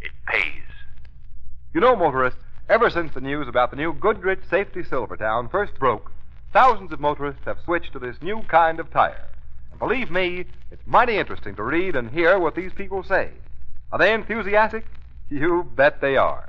It 0.00 0.12
pays. 0.28 0.62
You 1.74 1.80
know, 1.80 1.96
motorists, 1.96 2.40
ever 2.68 2.88
since 2.88 3.12
the 3.14 3.20
news 3.20 3.48
about 3.48 3.70
the 3.70 3.76
new 3.76 3.92
Goodrich 3.92 4.40
Safety 4.48 4.84
Silvertown 4.84 5.48
first 5.48 5.76
broke, 5.78 6.12
thousands 6.52 6.92
of 6.92 7.00
motorists 7.00 7.44
have 7.44 7.58
switched 7.64 7.92
to 7.92 7.98
this 7.98 8.16
new 8.22 8.42
kind 8.48 8.80
of 8.80 8.90
tire. 8.90 9.28
And 9.70 9.78
believe 9.78 10.10
me, 10.10 10.46
it's 10.70 10.86
mighty 10.86 11.16
interesting 11.16 11.54
to 11.56 11.62
read 11.62 11.96
and 11.96 12.10
hear 12.10 12.38
what 12.38 12.54
these 12.54 12.72
people 12.72 13.02
say. 13.02 13.30
Are 13.92 13.98
they 13.98 14.12
enthusiastic? 14.12 14.86
You 15.28 15.70
bet 15.74 16.00
they 16.00 16.16
are. 16.16 16.48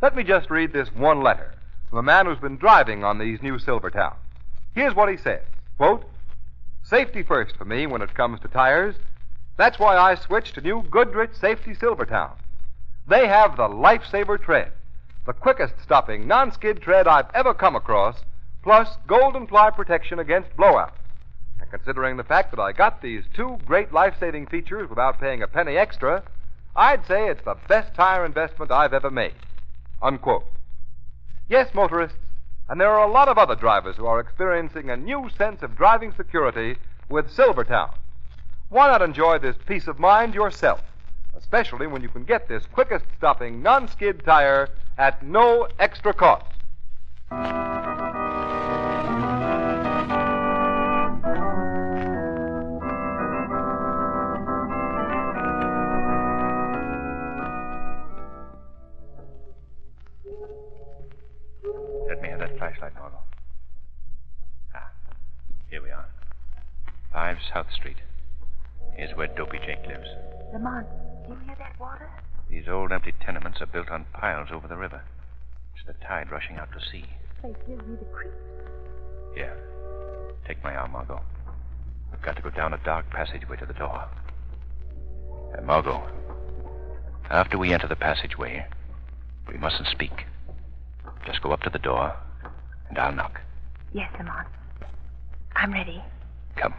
Let 0.00 0.16
me 0.16 0.22
just 0.22 0.50
read 0.50 0.72
this 0.72 0.92
one 0.94 1.22
letter 1.22 1.54
from 1.88 1.98
a 1.98 2.02
man 2.02 2.26
who's 2.26 2.38
been 2.38 2.56
driving 2.56 3.04
on 3.04 3.18
these 3.18 3.42
new 3.42 3.58
Silvertowns. 3.58 4.16
Here's 4.74 4.94
what 4.94 5.08
he 5.08 5.16
says. 5.16 5.42
Quote, 5.76 6.04
Safety 6.82 7.22
first 7.22 7.56
for 7.56 7.64
me 7.64 7.86
when 7.86 8.02
it 8.02 8.14
comes 8.14 8.40
to 8.40 8.48
tires. 8.48 8.94
That's 9.56 9.78
why 9.78 9.96
I 9.96 10.16
switched 10.16 10.54
to 10.56 10.60
new 10.60 10.82
Goodrich 10.90 11.34
Safety 11.34 11.74
Silvertown. 11.74 12.32
They 13.06 13.26
have 13.26 13.56
the 13.56 13.68
lifesaver 13.68 14.42
tread, 14.42 14.72
the 15.26 15.32
quickest 15.32 15.74
stopping 15.82 16.26
non 16.26 16.52
skid 16.52 16.82
tread 16.82 17.06
I've 17.06 17.30
ever 17.34 17.54
come 17.54 17.76
across, 17.76 18.16
plus 18.64 18.96
golden 19.06 19.46
ply 19.46 19.70
protection 19.70 20.18
against 20.18 20.56
blowouts. 20.56 20.96
And 21.60 21.70
considering 21.70 22.16
the 22.16 22.24
fact 22.24 22.50
that 22.50 22.60
I 22.60 22.72
got 22.72 23.02
these 23.02 23.22
two 23.34 23.58
great 23.66 23.92
life 23.92 24.14
saving 24.18 24.46
features 24.46 24.88
without 24.88 25.20
paying 25.20 25.42
a 25.42 25.46
penny 25.46 25.76
extra, 25.76 26.22
I'd 26.74 27.06
say 27.06 27.28
it's 27.28 27.44
the 27.44 27.58
best 27.68 27.94
tire 27.94 28.24
investment 28.24 28.70
I've 28.70 28.94
ever 28.94 29.10
made. 29.10 29.34
Unquote. 30.00 30.46
Yes, 31.46 31.74
motorists, 31.74 32.16
and 32.66 32.80
there 32.80 32.88
are 32.88 33.06
a 33.06 33.12
lot 33.12 33.28
of 33.28 33.36
other 33.36 33.54
drivers 33.54 33.96
who 33.96 34.06
are 34.06 34.18
experiencing 34.18 34.88
a 34.88 34.96
new 34.96 35.28
sense 35.36 35.62
of 35.62 35.76
driving 35.76 36.14
security 36.16 36.76
with 37.10 37.30
Silvertown. 37.30 37.90
Why 38.70 38.88
not 38.88 39.02
enjoy 39.02 39.38
this 39.40 39.56
peace 39.66 39.86
of 39.88 39.98
mind 39.98 40.34
yourself? 40.34 40.80
Especially 41.36 41.86
when 41.86 42.00
you 42.00 42.08
can 42.08 42.24
get 42.24 42.48
this 42.48 42.64
quickest 42.72 43.04
stopping 43.18 43.62
non 43.62 43.88
skid 43.88 44.24
tire 44.24 44.70
at 44.96 45.22
no 45.22 45.68
extra 45.78 46.14
cost. 46.14 46.46
South 67.14 67.66
Street. 67.72 67.96
Here's 68.96 69.16
where 69.16 69.28
Dopey 69.28 69.58
Jake 69.64 69.86
lives. 69.86 70.08
Lamont, 70.52 70.86
do 71.26 71.32
you 71.32 71.38
hear 71.46 71.54
that 71.58 71.78
water? 71.78 72.10
These 72.50 72.68
old 72.68 72.92
empty 72.92 73.12
tenements 73.24 73.60
are 73.60 73.66
built 73.66 73.88
on 73.90 74.06
piles 74.12 74.48
over 74.52 74.66
the 74.68 74.76
river. 74.76 75.02
It's 75.76 75.86
the 75.86 75.94
tide 76.04 76.30
rushing 76.30 76.56
out 76.56 76.68
to 76.72 76.80
sea. 76.90 77.04
Place 77.40 77.54
gives 77.66 77.86
me 77.86 77.96
the 77.96 78.04
creeps. 78.06 78.34
Here. 79.34 79.56
Take 80.46 80.62
my 80.62 80.74
arm, 80.74 80.92
Margot. 80.92 81.20
We've 82.10 82.22
got 82.22 82.36
to 82.36 82.42
go 82.42 82.50
down 82.50 82.74
a 82.74 82.78
dark 82.84 83.08
passageway 83.10 83.56
to 83.58 83.66
the 83.66 83.74
door. 83.74 84.08
Uh, 85.56 85.60
Margot, 85.62 86.02
after 87.30 87.58
we 87.58 87.72
enter 87.72 87.88
the 87.88 87.96
passageway, 87.96 88.66
we 89.48 89.56
mustn't 89.56 89.88
speak. 89.88 90.26
Just 91.26 91.42
go 91.42 91.52
up 91.52 91.60
to 91.62 91.70
the 91.70 91.78
door, 91.78 92.14
and 92.88 92.98
I'll 92.98 93.12
knock. 93.12 93.40
Yes, 93.92 94.10
Lamont. 94.18 94.48
I'm 95.56 95.72
ready. 95.72 96.02
Come. 96.56 96.74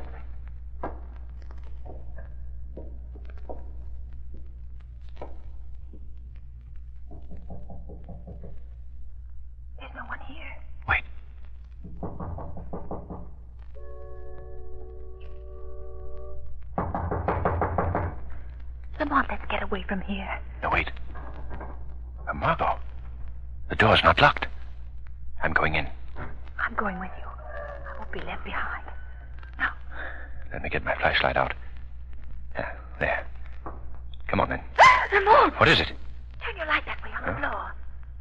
Lamont, 19.16 19.32
let's 19.32 19.50
get 19.50 19.64
away 19.64 19.82
from 19.88 20.02
here. 20.02 20.40
No, 20.62 20.70
wait. 20.70 20.92
Uh, 22.28 22.34
Margot, 22.34 22.78
the 23.70 23.76
door's 23.78 24.04
not 24.04 24.20
locked. 24.20 24.46
I'm 25.42 25.54
going 25.54 25.76
in. 25.76 25.88
I'm 26.60 26.74
going 26.76 27.00
with 27.00 27.12
you. 27.18 27.26
I 27.26 27.98
won't 27.98 28.12
be 28.12 28.20
left 28.20 28.44
behind. 28.44 28.84
Now. 29.58 29.72
Let 30.52 30.64
me 30.64 30.70
get 30.70 30.84
my 30.84 30.96
flashlight 30.96 31.38
out. 31.38 31.54
Yeah, 32.56 32.74
there. 33.00 33.26
Come 34.28 34.42
on, 34.42 34.50
then. 34.50 34.60
Lamont! 35.14 35.58
What 35.62 35.70
is 35.70 35.80
it? 35.80 35.94
Turn 36.44 36.58
your 36.58 36.66
light 36.66 36.84
that 36.86 37.02
way 37.02 37.12
on 37.18 37.34
the 37.34 37.40
floor. 37.40 37.74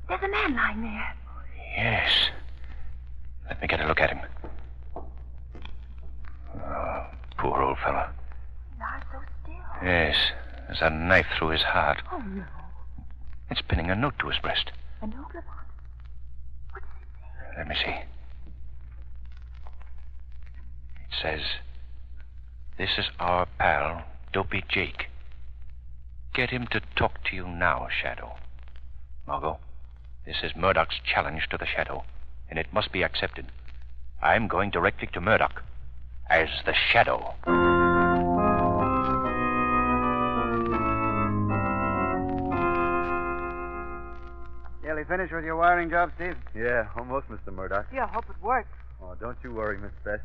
There's 0.06 0.22
a 0.22 0.28
man 0.28 0.54
lying 0.54 0.82
there. 0.82 1.14
Yes. 1.76 2.12
Let 3.48 3.60
me 3.60 3.66
get 3.66 3.80
a 3.80 3.88
look 3.88 4.00
at 4.00 4.10
him. 4.10 4.20
Oh, 6.56 7.06
poor 7.36 7.62
old 7.62 7.78
fellow. 7.78 8.08
Lies 8.78 9.02
so 9.10 9.18
still. 9.42 9.54
Yes, 9.82 10.16
there's 10.66 10.80
a 10.80 10.90
knife 10.90 11.26
through 11.38 11.50
his 11.50 11.62
heart. 11.62 12.02
Oh, 12.12 12.18
no. 12.18 12.44
It's 13.50 13.62
pinning 13.62 13.90
a 13.90 13.94
note 13.94 14.18
to 14.20 14.28
his 14.28 14.38
breast. 14.38 14.70
A 15.02 15.06
note, 15.06 15.26
Lamont? 15.34 15.64
Let 17.56 17.68
me 17.68 17.74
see. 17.74 17.90
It 21.00 21.14
says, 21.22 21.40
This 22.78 22.90
is 22.98 23.06
our 23.20 23.46
pal, 23.58 24.04
Dopey 24.32 24.64
Jake. 24.68 25.08
Get 26.34 26.50
him 26.50 26.66
to 26.72 26.80
talk 26.96 27.22
to 27.24 27.36
you 27.36 27.46
now, 27.46 27.86
Shadow. 28.02 28.34
Margot, 29.26 29.58
this 30.26 30.36
is 30.42 30.56
Murdoch's 30.56 30.96
challenge 31.04 31.48
to 31.50 31.56
the 31.56 31.66
Shadow, 31.66 32.04
and 32.50 32.58
it 32.58 32.72
must 32.72 32.90
be 32.90 33.04
accepted. 33.04 33.46
I'm 34.20 34.48
going 34.48 34.70
directly 34.70 35.08
to 35.12 35.20
Murdoch 35.20 35.62
as 36.28 36.48
the 36.64 36.74
Shadow. 36.74 37.34
Nearly 45.04 45.18
finished 45.18 45.34
with 45.34 45.44
your 45.44 45.56
wiring 45.56 45.90
job, 45.90 46.12
Steve? 46.16 46.36
Yeah, 46.54 46.86
almost, 46.96 47.28
Mr. 47.28 47.52
Murdoch. 47.52 47.86
Yeah, 47.92 48.04
I 48.04 48.08
hope 48.08 48.24
it 48.30 48.42
works. 48.42 48.68
Oh, 49.02 49.14
don't 49.20 49.36
you 49.44 49.52
worry, 49.52 49.76
Miss 49.78 49.92
Bess. 50.04 50.20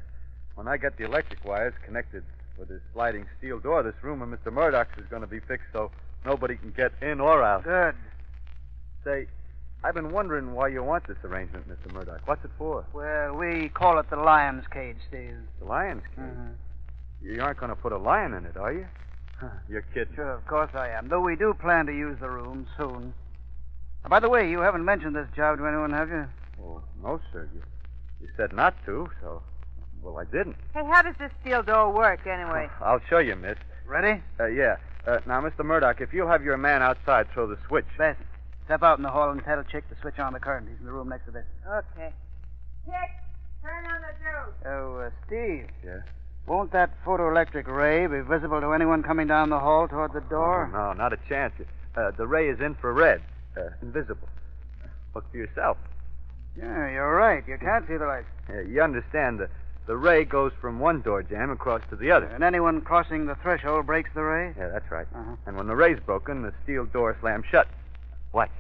When 0.56 0.68
I 0.68 0.78
get 0.78 0.98
the 0.98 1.04
electric 1.06 1.44
wires 1.44 1.74
connected 1.86 2.24
with 2.58 2.70
this 2.70 2.82
sliding 2.94 3.26
steel 3.38 3.60
door, 3.60 3.84
this 3.84 3.96
room 4.02 4.22
of 4.22 4.30
Mr. 4.30 4.54
Murdoch's 4.54 4.98
is 4.98 5.06
going 5.10 5.22
to 5.22 5.28
be 5.28 5.40
fixed 5.42 5.68
so 5.74 5.92
nobody 6.26 6.56
can 6.56 6.72
get 6.72 6.92
in 7.02 7.20
or 7.20 7.44
out. 7.44 7.64
Good. 7.64 7.96
Say, 9.04 9.28
I've 9.84 9.96
been 9.96 10.12
wondering 10.12 10.54
why 10.54 10.70
you 10.70 10.84
want 10.84 11.08
this 11.08 11.18
arrangement, 11.24 11.66
Mr. 11.68 11.92
Murdoch. 11.94 12.22
What's 12.26 12.44
it 12.46 12.52
for? 12.58 12.86
Well, 12.94 13.36
we 13.36 13.70
call 13.70 14.00
it 14.00 14.10
the 14.10 14.18
lion's 14.18 14.66
cage, 14.72 14.98
Steve. 15.10 15.36
The 15.60 15.66
lion's 15.66 16.04
cage. 16.16 16.26
Mhm. 16.26 16.54
You 17.22 17.42
aren't 17.42 17.58
going 17.60 17.70
to 17.70 17.76
put 17.76 17.92
a 17.92 17.98
lion 17.98 18.34
in 18.34 18.46
it, 18.46 18.56
are 18.56 18.72
you? 18.72 18.86
You're 19.68 19.82
kidding. 19.94 20.16
Sure, 20.16 20.32
of 20.32 20.46
course 20.48 20.72
I 20.74 20.90
am. 20.90 21.08
Though 21.10 21.22
we 21.22 21.36
do 21.36 21.54
plan 21.54 21.86
to 21.88 21.94
use 21.94 22.18
the 22.20 22.30
room 22.30 22.68
soon. 22.78 23.14
Uh, 24.04 24.10
by 24.10 24.20
the 24.20 24.30
way, 24.30 24.50
you 24.50 24.60
haven't 24.60 24.86
mentioned 24.86 25.16
this 25.16 25.28
job 25.36 25.58
to 25.58 25.66
anyone, 25.66 25.92
have 25.92 26.10
you? 26.10 26.26
Well, 26.58 26.84
no, 27.04 27.20
sir. 27.32 27.50
You, 27.54 27.62
you 28.22 28.28
said 28.38 28.54
not 28.54 28.76
to, 28.86 29.10
so. 29.22 29.42
Well, 30.02 30.18
I 30.18 30.26
didn't. 30.26 30.56
Hey, 30.74 30.86
how 30.86 31.02
does 31.02 31.16
this 31.20 31.32
steel 31.42 31.62
door 31.64 31.92
work, 31.92 32.26
anyway? 32.26 32.70
I'll 32.82 33.02
show 33.10 33.20
you, 33.20 33.36
miss. 33.36 33.58
Ready? 33.86 34.22
Uh, 34.40 34.46
yeah. 34.46 34.78
Uh, 35.06 35.20
now, 35.26 35.42
Mr. 35.42 35.66
Murdoch, 35.66 36.02
if 36.02 36.14
you'll 36.14 36.28
have 36.28 36.44
your 36.44 36.58
man 36.58 36.82
outside 36.82 37.30
throw 37.32 37.48
the 37.48 37.58
switch. 37.68 37.86
Bess, 37.98 38.16
step 38.66 38.84
out 38.84 39.00
in 39.00 39.04
the 39.04 39.10
hall 39.10 39.32
and 39.32 39.44
tell 39.44 39.62
Chick 39.64 39.90
to 39.90 39.96
switch 40.00 40.20
on 40.20 40.34
the 40.34 40.40
current. 40.40 40.68
He's 40.70 40.80
in 40.80 40.86
the 40.86 40.92
room 40.92 41.10
next 41.10 41.26
to 41.26 41.32
this. 41.32 41.46
Okay. 41.68 42.14
Chick, 42.86 43.12
turn 43.62 43.86
on 43.86 44.02
the 44.02 44.14
juice. 44.20 44.56
Oh, 44.66 44.98
uh, 44.98 45.10
Steve. 45.26 45.68
Yeah? 45.84 46.00
Won't 46.48 46.72
that 46.72 46.92
photoelectric 47.06 47.68
ray 47.68 48.08
be 48.08 48.22
visible 48.22 48.60
to 48.62 48.74
anyone 48.74 49.04
coming 49.04 49.28
down 49.28 49.50
the 49.50 49.60
hall 49.60 49.88
toward 49.88 50.14
the 50.14 50.22
door? 50.22 50.70
Oh, 50.74 50.78
no, 50.78 50.94
not 50.94 51.14
a 51.14 51.18
chance. 51.28 51.54
Uh, 51.96 52.12
the 52.12 52.26
ray 52.28 52.50
is 52.50 52.60
infrared, 52.60 53.22
uh, 53.58 53.70
invisible. 53.82 54.28
Look 55.16 55.30
for 55.32 55.38
yourself. 55.38 55.78
Yeah, 56.58 56.92
you're 56.92 57.16
right. 57.16 57.44
You 57.48 57.58
can't 57.58 57.88
see 57.88 57.98
the 57.98 58.06
light. 58.06 58.26
Yeah, 58.50 58.62
you 58.62 58.82
understand, 58.82 59.40
the, 59.40 59.50
the 59.88 59.96
ray 59.96 60.26
goes 60.26 60.52
from 60.60 60.80
one 60.80 61.02
door 61.02 61.24
jamb 61.24 61.52
across 61.52 61.82
to 61.90 61.96
the 61.96 62.12
other. 62.12 62.26
And 62.28 62.44
anyone 62.44 62.82
crossing 62.82 63.26
the 63.26 63.36
threshold 63.36 63.86
breaks 63.86 64.10
the 64.14 64.22
ray? 64.22 64.54
Yeah, 64.58 64.70
that's 64.70 64.90
right. 64.92 65.08
Uh-huh. 65.16 65.36
And 65.46 65.58
when 65.58 65.68
the 65.68 65.76
ray's 65.76 66.00
broken, 66.06 66.42
the 66.42 66.54
steel 66.64 66.86
door 66.86 67.16
slams 67.22 67.46
shut. 67.50 67.68
Watch. 68.34 68.52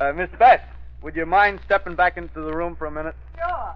Uh, 0.00 0.12
Miss 0.12 0.30
Bess, 0.38 0.60
would 1.02 1.16
you 1.16 1.26
mind 1.26 1.60
stepping 1.64 1.94
back 1.94 2.16
into 2.16 2.40
the 2.40 2.54
room 2.54 2.76
for 2.76 2.86
a 2.86 2.90
minute? 2.90 3.14
Sure. 3.36 3.74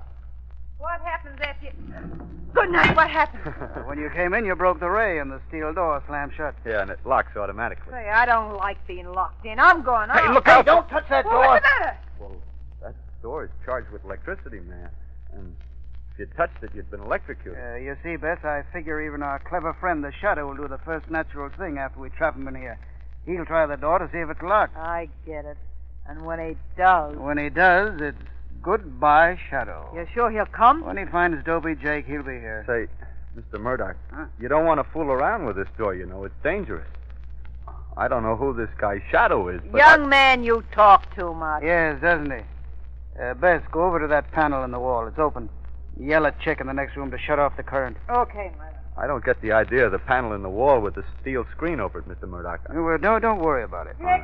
What 0.82 1.00
happens 1.02 1.38
after 1.40 1.66
you... 1.66 1.72
Good 2.52 2.70
night, 2.70 2.96
what 2.96 3.08
happened? 3.08 3.86
when 3.86 3.98
you 3.98 4.10
came 4.10 4.34
in, 4.34 4.44
you 4.44 4.56
broke 4.56 4.80
the 4.80 4.88
ray, 4.90 5.20
and 5.20 5.30
the 5.30 5.40
steel 5.48 5.72
door 5.72 6.02
slammed 6.08 6.32
shut. 6.36 6.54
Yeah, 6.66 6.82
and 6.82 6.90
it 6.90 6.98
locks 7.06 7.36
automatically. 7.36 7.92
Say, 7.92 8.10
I 8.10 8.26
don't 8.26 8.56
like 8.56 8.84
being 8.86 9.06
locked 9.12 9.46
in. 9.46 9.58
I'm 9.60 9.82
going 9.82 10.10
Hey, 10.10 10.18
out. 10.20 10.34
look 10.34 10.48
out! 10.48 10.66
Don't 10.66 10.88
touch 10.88 11.08
that 11.08 11.24
Well, 11.24 11.34
door. 11.40 11.46
what's 11.46 11.64
the 11.64 11.84
matter? 11.84 11.98
Well, 12.18 12.32
that 12.82 12.94
door 13.22 13.44
is 13.44 13.50
charged 13.64 13.90
with 13.90 14.04
electricity, 14.04 14.58
man. 14.60 14.90
And 15.32 15.56
if 16.12 16.18
you 16.18 16.26
touched 16.36 16.62
it, 16.62 16.70
you'd 16.74 16.90
been 16.90 17.00
electrocuted. 17.00 17.58
Uh, 17.62 17.76
you 17.76 17.96
see, 18.02 18.16
Bess, 18.16 18.44
I 18.44 18.64
figure 18.72 19.00
even 19.00 19.22
our 19.22 19.38
clever 19.38 19.72
friend, 19.80 20.02
the 20.04 20.12
Shadow, 20.20 20.48
will 20.48 20.56
do 20.56 20.66
the 20.68 20.78
first 20.78 21.08
natural 21.10 21.48
thing 21.56 21.78
after 21.78 22.00
we 22.00 22.10
trap 22.10 22.34
him 22.36 22.48
in 22.48 22.56
here. 22.56 22.78
He'll 23.24 23.46
try 23.46 23.64
the 23.66 23.76
door 23.76 24.00
to 24.00 24.10
see 24.12 24.18
if 24.18 24.28
it's 24.28 24.42
locked. 24.42 24.76
I 24.76 25.08
get 25.24 25.44
it. 25.46 25.56
And 26.08 26.26
when 26.26 26.40
he 26.40 26.56
does... 26.76 27.16
When 27.16 27.38
he 27.38 27.48
does, 27.48 27.98
it's 28.00 28.18
goodbye, 28.62 29.38
Shadow. 29.50 29.90
You're 29.94 30.08
sure 30.14 30.30
he'll 30.30 30.46
come? 30.46 30.84
When 30.84 30.96
he 30.96 31.04
finds 31.06 31.44
Dopey 31.44 31.74
Jake, 31.74 32.06
he'll 32.06 32.22
be 32.22 32.32
here. 32.32 32.64
Say, 32.66 32.88
Mr. 33.40 33.60
Murdoch, 33.60 33.96
Huh? 34.12 34.26
you 34.40 34.48
don't 34.48 34.64
want 34.66 34.78
to 34.84 34.90
fool 34.92 35.10
around 35.10 35.46
with 35.46 35.56
this 35.56 35.68
door, 35.78 35.94
you 35.94 36.06
know. 36.06 36.24
It's 36.24 36.34
dangerous. 36.42 36.86
I 37.96 38.08
don't 38.08 38.22
know 38.22 38.36
who 38.36 38.54
this 38.54 38.70
guy 38.78 39.02
Shadow 39.10 39.48
is, 39.48 39.60
but 39.70 39.78
Young 39.78 40.08
man, 40.08 40.42
you 40.44 40.64
talk 40.72 41.14
too 41.14 41.34
much. 41.34 41.62
Yes, 41.62 42.00
doesn't 42.00 42.30
he? 42.30 42.40
Uh, 43.22 43.34
Bess, 43.34 43.62
go 43.70 43.84
over 43.84 44.00
to 44.00 44.06
that 44.06 44.30
panel 44.32 44.64
in 44.64 44.70
the 44.70 44.80
wall. 44.80 45.06
It's 45.06 45.18
open. 45.18 45.50
Yell 46.00 46.24
at 46.26 46.40
Chick 46.40 46.60
in 46.60 46.66
the 46.66 46.72
next 46.72 46.96
room 46.96 47.10
to 47.10 47.18
shut 47.18 47.38
off 47.38 47.54
the 47.58 47.62
current. 47.62 47.98
Okay, 48.08 48.50
man. 48.58 48.72
I 48.96 49.06
don't 49.06 49.22
get 49.24 49.40
the 49.42 49.52
idea 49.52 49.84
of 49.86 49.92
the 49.92 49.98
panel 49.98 50.32
in 50.32 50.42
the 50.42 50.48
wall 50.50 50.80
with 50.80 50.94
the 50.94 51.04
steel 51.20 51.44
screen 51.54 51.80
over 51.80 51.98
it, 51.98 52.08
Mr. 52.08 52.28
Murdoch. 52.28 52.60
Uh, 52.70 52.80
Well, 52.82 52.96
don't, 52.98 53.20
don't 53.20 53.40
worry 53.40 53.62
about 53.64 53.86
it. 53.86 53.96
Chick, 53.98 54.22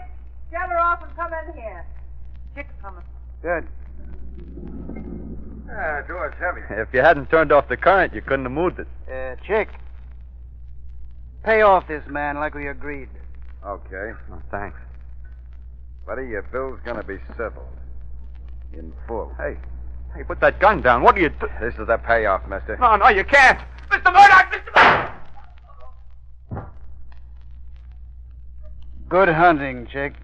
shut 0.51 0.69
her 0.69 0.79
off 0.79 1.03
and 1.03 1.15
come 1.17 1.31
in 1.33 1.55
here. 1.61 1.85
Chick's 2.55 2.73
coming. 2.81 3.03
Good. 3.43 3.67
Yeah, 5.67 6.03
door's 6.09 6.35
heavy. 6.39 6.63
If 6.81 6.89
you 6.93 7.01
hadn't 7.01 7.31
turned 7.31 7.53
off 7.53 7.69
the 7.69 7.77
current, 7.77 8.15
you 8.15 8.21
couldn't 8.23 8.45
have 8.47 8.53
moved 8.53 8.79
it. 8.81 8.89
Uh, 9.11 9.37
Chick, 9.47 9.69
pay 11.45 11.63
off 11.63 11.87
this 11.87 12.03
man 12.09 12.37
like 12.37 12.55
we 12.55 12.67
agreed. 12.69 13.09
Okay. 13.65 14.13
Oh, 14.33 14.43
thanks. 14.51 14.79
Buddy, 16.07 16.27
your 16.27 16.43
bill's 16.43 16.81
gonna 16.85 17.03
be 17.03 17.19
settled. 17.37 17.67
In 18.73 18.93
full. 19.07 19.33
Hey, 19.39 19.57
hey, 20.15 20.25
put 20.25 20.41
that 20.41 20.59
gun 20.61 20.81
down. 20.83 21.03
What 21.03 21.17
are 21.17 21.21
you 21.21 21.29
do- 21.31 21.49
This 21.61 21.75
is 21.79 21.87
the 21.87 21.99
payoff, 21.99 22.47
mister. 22.49 22.77
No, 22.79 22.97
no, 22.97 23.09
you 23.09 23.25
can't. 23.25 23.59
Mr. 23.91 24.13
Murdoch, 24.13 24.53
Mr. 24.53 24.75
Murdoch! 26.53 26.71
Good 29.09 29.29
hunting, 29.31 29.87
Chick. 29.87 30.15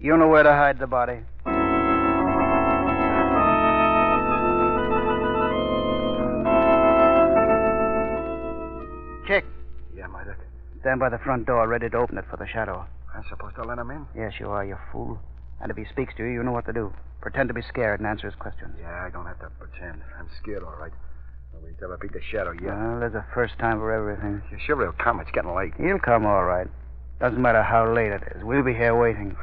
You 0.00 0.16
know 0.16 0.28
where 0.28 0.42
to 0.42 0.52
hide 0.52 0.78
the 0.78 0.86
body. 0.86 1.20
Stand 10.84 11.00
by 11.00 11.08
the 11.08 11.16
front 11.16 11.46
door, 11.46 11.66
ready 11.66 11.88
to 11.88 11.96
open 11.96 12.18
it 12.18 12.26
for 12.28 12.36
the 12.36 12.46
shadow. 12.46 12.84
I'm 13.14 13.24
supposed 13.30 13.56
to 13.56 13.64
let 13.64 13.78
him 13.78 13.90
in? 13.90 14.04
Yes, 14.14 14.34
you 14.38 14.50
are, 14.50 14.66
you 14.66 14.76
fool. 14.92 15.18
And 15.62 15.70
if 15.70 15.78
he 15.78 15.86
speaks 15.90 16.12
to 16.18 16.24
you, 16.24 16.30
you 16.30 16.42
know 16.42 16.52
what 16.52 16.66
to 16.66 16.74
do. 16.74 16.92
Pretend 17.22 17.48
to 17.48 17.54
be 17.54 17.62
scared 17.62 18.00
and 18.00 18.06
answer 18.06 18.26
his 18.26 18.34
questions. 18.34 18.76
Yeah, 18.78 19.02
I 19.02 19.08
don't 19.08 19.24
have 19.24 19.40
to 19.40 19.48
pretend. 19.58 20.02
I'm 20.18 20.28
scared, 20.42 20.62
all 20.62 20.76
right. 20.78 20.92
Nobody's 21.54 21.76
ever 21.82 21.96
beat 21.96 22.12
the 22.12 22.20
shadow 22.30 22.52
yet. 22.52 22.76
Well, 22.76 23.00
there's 23.00 23.14
a 23.14 23.24
first 23.32 23.58
time 23.58 23.78
for 23.78 23.92
everything. 23.92 24.42
You 24.52 24.58
sure 24.66 24.76
he'll 24.82 24.92
come? 24.92 25.20
It's 25.20 25.30
getting 25.30 25.54
late. 25.54 25.72
He'll 25.80 25.98
come 25.98 26.26
all 26.26 26.44
right. 26.44 26.66
Doesn't 27.18 27.40
matter 27.40 27.62
how 27.62 27.90
late 27.90 28.12
it 28.12 28.22
is. 28.36 28.44
We'll 28.44 28.62
be 28.62 28.74
here 28.74 28.94
waiting. 28.94 29.34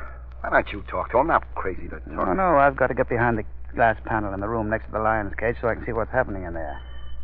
Why 0.41 0.51
don't 0.51 0.71
you 0.71 0.83
talk 0.91 1.09
to 1.09 1.17
him? 1.17 1.21
I'm 1.21 1.41
not 1.41 1.55
crazy 1.55 1.89
to 1.89 1.97
talk. 2.01 2.07
No, 2.07 2.33
no, 2.33 2.57
I've 2.57 2.75
got 2.75 2.87
to 2.87 2.93
get 2.93 3.09
behind 3.09 3.39
the 3.39 3.45
glass 3.73 3.97
panel 4.05 4.31
in 4.35 4.41
the 4.41 4.47
room 4.47 4.69
next 4.69 4.85
to 4.87 4.91
the 4.91 4.99
lion's 4.99 5.33
cage 5.39 5.55
so 5.59 5.69
I 5.69 5.73
can 5.73 5.85
see 5.87 5.93
what's 5.93 6.11
happening 6.11 6.43
in 6.43 6.53
there. 6.53 6.79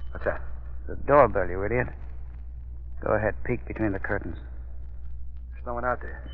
What's 0.10 0.26
that? 0.26 0.42
The 0.88 0.96
doorbell, 1.06 1.48
you 1.48 1.64
idiot. 1.64 1.90
Go 3.04 3.14
ahead, 3.14 3.36
peek 3.44 3.66
between 3.68 3.92
the 3.92 4.00
curtains. 4.00 4.38
There's 5.54 5.66
no 5.66 5.74
one 5.74 5.86
out 5.86 6.02
there. 6.02 6.30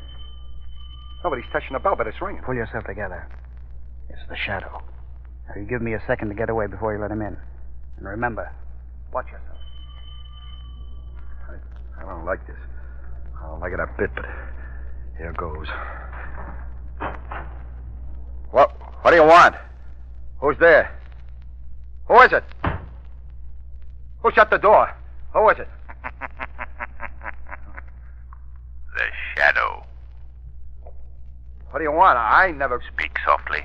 Nobody's 1.22 1.44
touching 1.52 1.72
the 1.72 1.78
bell, 1.78 1.94
but 1.96 2.06
it's 2.06 2.20
ringing. 2.20 2.42
Pull 2.42 2.54
yourself 2.54 2.84
together. 2.84 3.28
It's 4.10 4.20
the 4.28 4.36
shadow. 4.36 4.82
Now, 5.48 5.60
you 5.60 5.66
give 5.66 5.82
me 5.82 5.94
a 5.94 6.02
second 6.06 6.28
to 6.28 6.34
get 6.34 6.50
away 6.50 6.66
before 6.66 6.94
you 6.94 7.00
let 7.00 7.10
him 7.10 7.22
in. 7.22 7.36
And 7.96 8.06
remember, 8.06 8.50
watch 9.12 9.26
yourself. 9.26 9.58
I, 11.48 12.02
I 12.02 12.04
don't 12.04 12.24
like 12.24 12.46
this. 12.46 12.56
I 13.38 13.46
don't 13.46 13.60
like 13.60 13.72
it 13.72 13.80
a 13.80 13.88
bit, 13.98 14.10
but 14.14 14.24
here 15.18 15.32
goes. 15.32 15.66
What? 18.50 18.72
What 19.02 19.10
do 19.10 19.16
you 19.16 19.24
want? 19.24 19.54
Who's 20.40 20.56
there? 20.58 20.98
Who 22.08 22.20
is 22.20 22.32
it? 22.32 22.44
Who 24.22 24.30
shut 24.32 24.50
the 24.50 24.58
door? 24.58 24.94
Who 25.32 25.48
is 25.50 25.58
it? 25.58 25.68
The 28.94 29.04
shadow. 29.34 29.84
What 31.70 31.73
do 31.84 31.90
you 31.90 31.96
want? 31.96 32.16
I 32.16 32.50
never. 32.50 32.80
Speak 32.96 33.12
softly. 33.26 33.60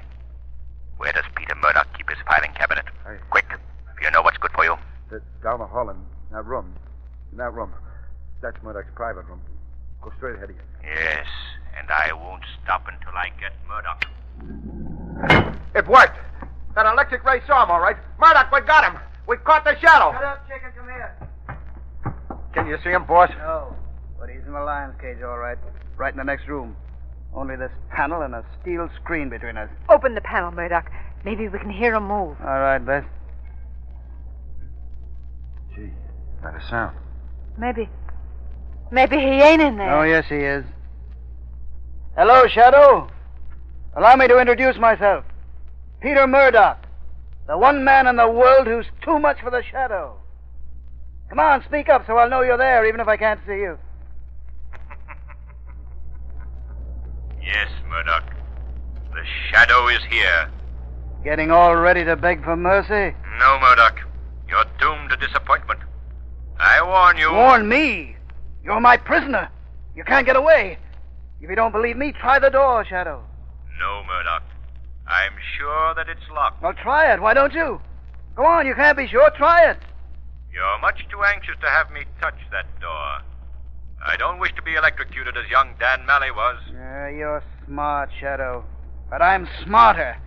Where 0.97 1.13
does 1.13 1.23
Peter 1.35 1.55
Murdoch 1.55 1.87
keep 1.95 2.09
his 2.09 2.17
filing 2.27 2.51
cabinet? 2.51 2.83
I- 3.07 3.15
Quick, 3.29 3.45
if 3.49 4.03
you 4.03 4.11
know 4.11 4.21
what's 4.21 4.37
good 4.37 4.51
for 4.51 4.65
you. 4.65 4.75
It's 5.09 5.23
down 5.41 5.59
the 5.59 5.65
hall 5.65 5.89
in 5.89 5.95
that 6.31 6.45
room. 6.45 6.75
In 7.31 7.37
that 7.37 7.53
room. 7.53 7.71
That's 8.41 8.61
Murdoch's 8.61 8.91
private 8.93 9.25
room. 9.27 9.39
Go 10.01 10.11
straight 10.17 10.35
ahead 10.35 10.49
of 10.49 10.55
you. 10.57 10.61
Yes, 10.83 11.27
and 11.77 11.89
I 11.89 12.11
won't 12.11 12.43
stop 12.61 12.87
until 12.91 13.15
I 13.15 13.29
get 13.39 13.53
Murdoch. 13.69 15.55
It 15.75 15.87
worked. 15.87 16.19
That 16.75 16.85
electric 16.91 17.23
ray 17.23 17.41
saw 17.47 17.63
him, 17.63 17.71
all 17.71 17.79
right. 17.79 17.95
Murdoch, 18.19 18.51
we 18.51 18.59
got 18.61 18.83
him. 18.83 18.99
We 19.27 19.37
caught 19.37 19.63
the 19.63 19.79
shadow. 19.79 20.11
Shut 20.11 20.23
up, 20.23 20.47
chicken. 20.49 20.71
Come 20.75 20.87
here. 20.87 21.15
Can 22.53 22.67
you 22.67 22.77
see 22.83 22.89
him, 22.89 23.05
boss? 23.05 23.29
No. 23.37 23.73
But 24.19 24.27
he's 24.29 24.43
in 24.45 24.51
the 24.51 24.59
lion's 24.59 24.99
cage, 24.99 25.21
all 25.23 25.37
right. 25.37 25.57
Right 25.95 26.11
in 26.13 26.17
the 26.17 26.23
next 26.25 26.47
room. 26.47 26.75
Only 27.35 27.55
this 27.55 27.71
panel 27.89 28.21
and 28.21 28.33
a 28.33 28.43
steel 28.59 28.89
screen 29.01 29.29
between 29.29 29.57
us. 29.57 29.69
Open 29.89 30.15
the 30.15 30.21
panel, 30.21 30.51
Murdoch. 30.51 30.89
Maybe 31.23 31.47
we 31.47 31.59
can 31.59 31.69
hear 31.69 31.95
him 31.95 32.03
move. 32.03 32.37
All 32.41 32.59
right, 32.59 32.79
Bess. 32.79 33.03
Gee, 35.75 35.91
not 36.41 36.55
a 36.55 36.67
sound. 36.69 36.95
Maybe. 37.57 37.89
Maybe 38.91 39.17
he 39.17 39.41
ain't 39.41 39.61
in 39.61 39.77
there. 39.77 39.99
Oh, 39.99 40.03
yes, 40.03 40.25
he 40.27 40.37
is. 40.37 40.65
Hello, 42.17 42.47
Shadow. 42.47 43.09
Allow 43.95 44.15
me 44.15 44.27
to 44.27 44.39
introduce 44.39 44.77
myself. 44.77 45.25
Peter 46.01 46.25
Murdoch, 46.25 46.77
the 47.47 47.57
one 47.57 47.83
man 47.83 48.07
in 48.07 48.15
the 48.15 48.29
world 48.29 48.67
who's 48.67 48.85
too 49.03 49.19
much 49.19 49.39
for 49.41 49.51
the 49.51 49.61
Shadow. 49.69 50.15
Come 51.29 51.39
on, 51.39 51.63
speak 51.65 51.89
up 51.89 52.07
so 52.07 52.17
I'll 52.17 52.29
know 52.29 52.41
you're 52.41 52.57
there, 52.57 52.87
even 52.87 52.99
if 53.01 53.07
I 53.07 53.17
can't 53.17 53.39
see 53.45 53.53
you. 53.53 53.77
Yes, 57.49 57.69
Murdoch. 57.89 58.23
The 59.11 59.23
shadow 59.49 59.87
is 59.87 60.01
here. 60.07 60.51
Getting 61.23 61.49
all 61.49 61.75
ready 61.75 62.05
to 62.05 62.15
beg 62.15 62.43
for 62.43 62.55
mercy? 62.55 63.15
No, 63.39 63.59
Murdoch. 63.59 63.99
You're 64.47 64.65
doomed 64.79 65.09
to 65.09 65.17
disappointment. 65.17 65.79
I 66.59 66.83
warn 66.83 67.17
you. 67.17 67.31
Warn 67.31 67.67
me. 67.67 68.15
You're 68.63 68.79
my 68.79 68.97
prisoner. 68.97 69.49
You 69.95 70.03
can't 70.03 70.27
get 70.27 70.35
away. 70.35 70.77
If 71.41 71.49
you 71.49 71.55
don't 71.55 71.71
believe 71.71 71.97
me, 71.97 72.11
try 72.11 72.37
the 72.37 72.49
door, 72.49 72.85
Shadow. 72.85 73.23
No, 73.79 74.03
Murdoch. 74.05 74.43
I'm 75.07 75.33
sure 75.57 75.95
that 75.95 76.07
it's 76.07 76.29
locked. 76.31 76.61
Well, 76.61 76.73
try 76.73 77.11
it. 77.11 77.19
Why 77.19 77.33
don't 77.33 77.53
you? 77.53 77.81
Go 78.35 78.45
on, 78.45 78.67
you 78.67 78.75
can't 78.75 78.95
be 78.95 79.07
sure. 79.07 79.31
Try 79.31 79.71
it. 79.71 79.79
You're 80.53 80.79
much 80.81 81.03
too 81.09 81.23
anxious 81.23 81.55
to 81.61 81.67
have 81.67 81.89
me 81.91 82.01
touch 82.21 82.37
that 82.51 82.67
door. 82.79 83.21
I 84.05 84.15
don't 84.17 84.39
wish 84.39 84.53
to 84.55 84.61
be 84.61 84.75
electrocuted 84.75 85.35
as 85.37 85.49
young 85.49 85.73
Dan 85.79 86.05
Malley 86.05 86.31
was. 86.31 86.57
Yeah, 86.71 87.09
you're 87.09 87.43
smart, 87.65 88.09
Shadow. 88.19 88.63
But 89.09 89.21
I'm 89.21 89.47
smarter. 89.63 90.17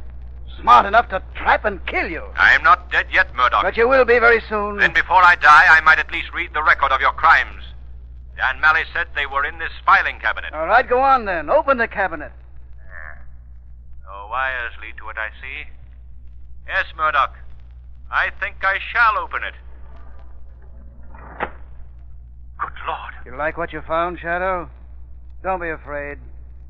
Smart 0.60 0.84
enough 0.86 1.08
to 1.08 1.22
trap 1.34 1.64
and 1.64 1.84
kill 1.86 2.08
you. 2.08 2.24
I'm 2.36 2.62
not 2.62 2.90
dead 2.92 3.06
yet, 3.10 3.34
Murdoch. 3.34 3.62
But 3.62 3.76
you 3.76 3.88
will 3.88 4.04
be 4.04 4.18
very 4.18 4.42
soon. 4.48 4.76
Then 4.76 4.92
before 4.92 5.22
I 5.22 5.34
die, 5.36 5.66
I 5.70 5.80
might 5.80 5.98
at 5.98 6.12
least 6.12 6.32
read 6.34 6.52
the 6.52 6.62
record 6.62 6.92
of 6.92 7.00
your 7.00 7.12
crimes. 7.12 7.62
Dan 8.36 8.60
Malley 8.60 8.82
said 8.92 9.06
they 9.14 9.26
were 9.26 9.44
in 9.46 9.58
this 9.58 9.72
filing 9.86 10.18
cabinet. 10.20 10.52
All 10.52 10.66
right, 10.66 10.86
go 10.86 11.00
on 11.00 11.24
then. 11.24 11.48
Open 11.48 11.78
the 11.78 11.88
cabinet. 11.88 12.32
No 14.04 14.26
wires 14.28 14.72
lead 14.82 14.96
to 14.98 15.08
it, 15.08 15.16
I 15.16 15.30
see. 15.40 15.70
Yes, 16.66 16.84
Murdoch. 16.96 17.34
I 18.10 18.28
think 18.40 18.56
I 18.62 18.78
shall 18.92 19.18
open 19.18 19.42
it. 19.42 19.54
Good 22.58 22.76
Lord. 22.92 23.14
You 23.24 23.36
like 23.36 23.56
what 23.56 23.72
you 23.72 23.80
found, 23.82 24.18
Shadow? 24.18 24.68
Don't 25.42 25.60
be 25.60 25.70
afraid. 25.70 26.18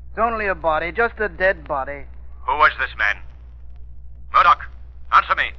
It's 0.09 0.19
only 0.19 0.47
a 0.47 0.55
body, 0.55 0.91
just 0.91 1.19
a 1.19 1.27
dead 1.27 1.67
body. 1.67 2.05
Who 2.47 2.53
was 2.53 2.71
this 2.79 2.95
man? 2.97 3.17
Murdoch, 4.33 4.61
answer 5.11 5.35
me. 5.35 5.51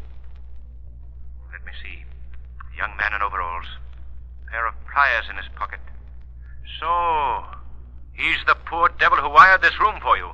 Let 1.52 1.64
me 1.66 1.72
see. 1.82 2.04
A 2.72 2.76
young 2.76 2.96
man 2.96 3.12
in 3.14 3.22
overalls. 3.22 3.66
A 4.46 4.50
pair 4.50 4.66
of 4.66 4.74
pliers 4.92 5.24
in 5.30 5.36
his 5.36 5.46
pocket. 5.54 5.80
So, 6.80 7.44
he's 8.14 8.38
the 8.46 8.56
poor 8.66 8.90
devil 8.98 9.18
who 9.18 9.28
wired 9.28 9.62
this 9.62 9.78
room 9.80 9.96
for 10.02 10.16
you. 10.16 10.30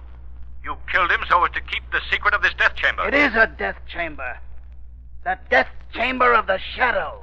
You 0.62 0.76
killed 0.92 1.10
him 1.10 1.20
so 1.28 1.44
as 1.44 1.52
to 1.52 1.60
keep 1.60 1.82
the 1.90 2.00
secret 2.10 2.34
of 2.34 2.42
this 2.42 2.54
death 2.58 2.76
chamber. 2.76 3.08
It 3.08 3.14
is 3.14 3.34
a 3.34 3.46
death 3.58 3.76
chamber. 3.88 4.38
The 5.24 5.38
death 5.50 5.68
chamber 5.92 6.32
of 6.32 6.46
the 6.46 6.58
Shadow. 6.76 7.22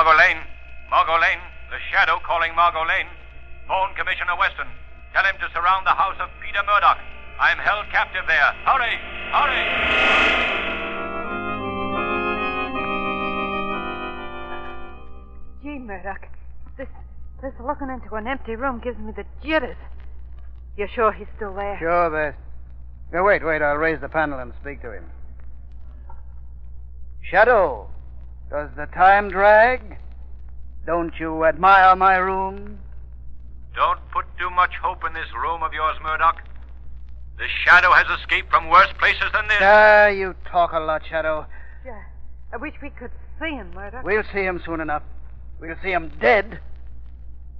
Margot 0.00 0.16
Lane. 0.16 0.40
Margot 0.88 1.20
Lane. 1.20 1.44
The 1.68 1.76
Shadow 1.92 2.18
calling 2.24 2.54
Margot 2.56 2.88
Lane. 2.88 3.06
Phone 3.68 3.92
Commissioner 3.94 4.32
Weston. 4.38 4.66
Tell 5.12 5.22
him 5.26 5.36
to 5.40 5.52
surround 5.52 5.84
the 5.84 5.90
house 5.90 6.16
of 6.18 6.30
Peter 6.40 6.62
Murdoch. 6.64 6.96
I'm 7.38 7.58
held 7.58 7.84
captive 7.92 8.24
there. 8.26 8.50
Hurry! 8.64 8.96
Hurry! 9.28 9.60
Gee, 15.62 15.78
Murdoch. 15.84 16.28
This 16.78 16.88
this 17.42 17.52
looking 17.60 17.90
into 17.90 18.14
an 18.14 18.26
empty 18.26 18.56
room 18.56 18.80
gives 18.82 18.96
me 18.96 19.12
the 19.12 19.26
jitters. 19.44 19.76
You're 20.78 20.88
sure 20.88 21.12
he's 21.12 21.28
still 21.36 21.52
there? 21.52 21.76
Sure, 21.78 22.08
Bess. 22.08 22.34
Now, 23.12 23.26
wait, 23.26 23.44
wait. 23.44 23.60
I'll 23.60 23.76
raise 23.76 24.00
the 24.00 24.08
panel 24.08 24.38
and 24.38 24.54
speak 24.62 24.80
to 24.80 24.92
him. 24.94 25.04
Shadow, 27.20 27.90
does 28.50 28.68
the 28.76 28.86
time 28.86 29.30
drag? 29.30 29.98
Don't 30.84 31.14
you 31.18 31.44
admire 31.44 31.94
my 31.94 32.16
room? 32.16 32.80
Don't 33.74 34.00
put 34.10 34.26
too 34.38 34.50
much 34.50 34.72
hope 34.82 35.04
in 35.06 35.12
this 35.12 35.32
room 35.40 35.62
of 35.62 35.72
yours, 35.72 35.96
Murdoch. 36.02 36.36
The 37.38 37.46
Shadow 37.64 37.92
has 37.92 38.06
escaped 38.18 38.50
from 38.50 38.68
worse 38.68 38.92
places 38.98 39.30
than 39.32 39.46
this. 39.48 39.58
Ah, 39.60 40.08
you 40.08 40.34
talk 40.44 40.72
a 40.72 40.80
lot, 40.80 41.02
Shadow. 41.08 41.46
Yeah. 41.86 42.02
I 42.52 42.56
wish 42.56 42.74
we 42.82 42.90
could 42.90 43.12
see 43.40 43.50
him, 43.50 43.70
Murdoch. 43.72 44.04
We'll 44.04 44.24
see 44.32 44.42
him 44.42 44.60
soon 44.64 44.80
enough. 44.80 45.02
We'll 45.60 45.76
see 45.82 45.92
him 45.92 46.12
dead. 46.20 46.58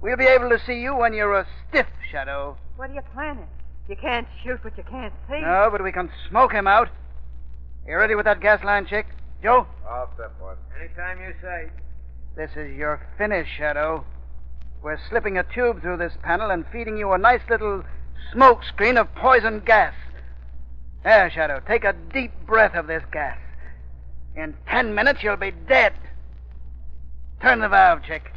We'll 0.01 0.17
be 0.17 0.25
able 0.25 0.49
to 0.49 0.59
see 0.65 0.81
you 0.81 0.95
when 0.95 1.13
you're 1.13 1.33
a 1.33 1.47
stiff, 1.69 1.87
Shadow. 2.11 2.57
What 2.75 2.89
are 2.89 2.93
you 2.93 3.01
planning? 3.13 3.47
You 3.87 3.95
can't 3.95 4.27
shoot 4.43 4.63
what 4.63 4.77
you 4.77 4.83
can't 4.83 5.13
see. 5.29 5.39
No, 5.41 5.69
but 5.71 5.83
we 5.83 5.91
can 5.91 6.09
smoke 6.29 6.51
him 6.51 6.67
out. 6.67 6.89
You 7.87 7.97
ready 7.97 8.15
with 8.15 8.25
that 8.25 8.41
gas 8.41 8.63
line, 8.63 8.85
chick? 8.85 9.05
Joe? 9.41 9.65
All 9.89 10.09
set, 10.17 10.39
boss. 10.39 10.57
Anytime 10.79 11.19
you 11.19 11.33
say. 11.41 11.69
This 12.35 12.51
is 12.55 12.77
your 12.77 13.01
finish, 13.17 13.47
Shadow. 13.57 14.05
We're 14.83 14.99
slipping 15.09 15.37
a 15.37 15.43
tube 15.43 15.81
through 15.81 15.97
this 15.97 16.13
panel 16.21 16.51
and 16.51 16.65
feeding 16.71 16.97
you 16.97 17.11
a 17.11 17.17
nice 17.17 17.41
little 17.49 17.83
smoke 18.31 18.63
screen 18.63 18.97
of 18.97 19.13
poison 19.15 19.61
gas. 19.65 19.93
There, 21.03 21.29
Shadow, 21.31 21.59
take 21.67 21.83
a 21.83 21.95
deep 22.13 22.31
breath 22.45 22.75
of 22.75 22.87
this 22.87 23.03
gas. 23.11 23.37
In 24.35 24.55
ten 24.69 24.93
minutes, 24.93 25.23
you'll 25.23 25.37
be 25.37 25.51
dead. 25.51 25.93
Turn 27.41 27.59
the 27.59 27.67
valve, 27.67 28.03
chick. 28.03 28.31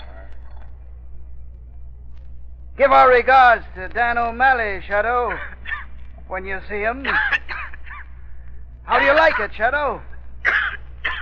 Give 2.79 2.91
our 2.91 3.09
regards 3.11 3.65
to 3.77 3.89
Dan 3.89 4.19
O'Malley, 4.19 4.83
Shadow, 4.87 5.39
when 6.29 6.47
you 6.47 6.61
see 6.69 6.81
him. 6.81 7.07
How 8.85 8.99
do 8.99 9.05
you 9.05 9.15
like 9.15 9.39
it, 9.39 9.53
Shadow? 9.55 10.03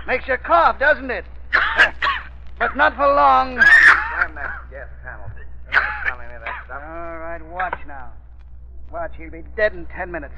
Makes 0.07 0.29
you 0.29 0.37
cough, 0.37 0.79
doesn't 0.79 1.11
it? 1.11 1.25
but 2.59 2.77
not 2.77 2.97
for 2.97 3.07
long. 3.07 3.57
Damn 3.57 4.35
that 4.35 4.51
gas 4.71 4.89
panel. 5.03 5.31
They're 5.71 5.81
not 5.81 6.07
telling 6.07 6.29
me 6.29 6.35
that 6.45 6.65
stuff. 6.65 6.83
All 6.83 7.19
right, 7.19 7.45
watch 7.51 7.79
now. 7.87 8.13
Watch, 8.93 9.13
he'll 9.17 9.31
be 9.31 9.43
dead 9.57 9.73
in 9.73 9.87
ten 9.87 10.11
minutes. 10.11 10.35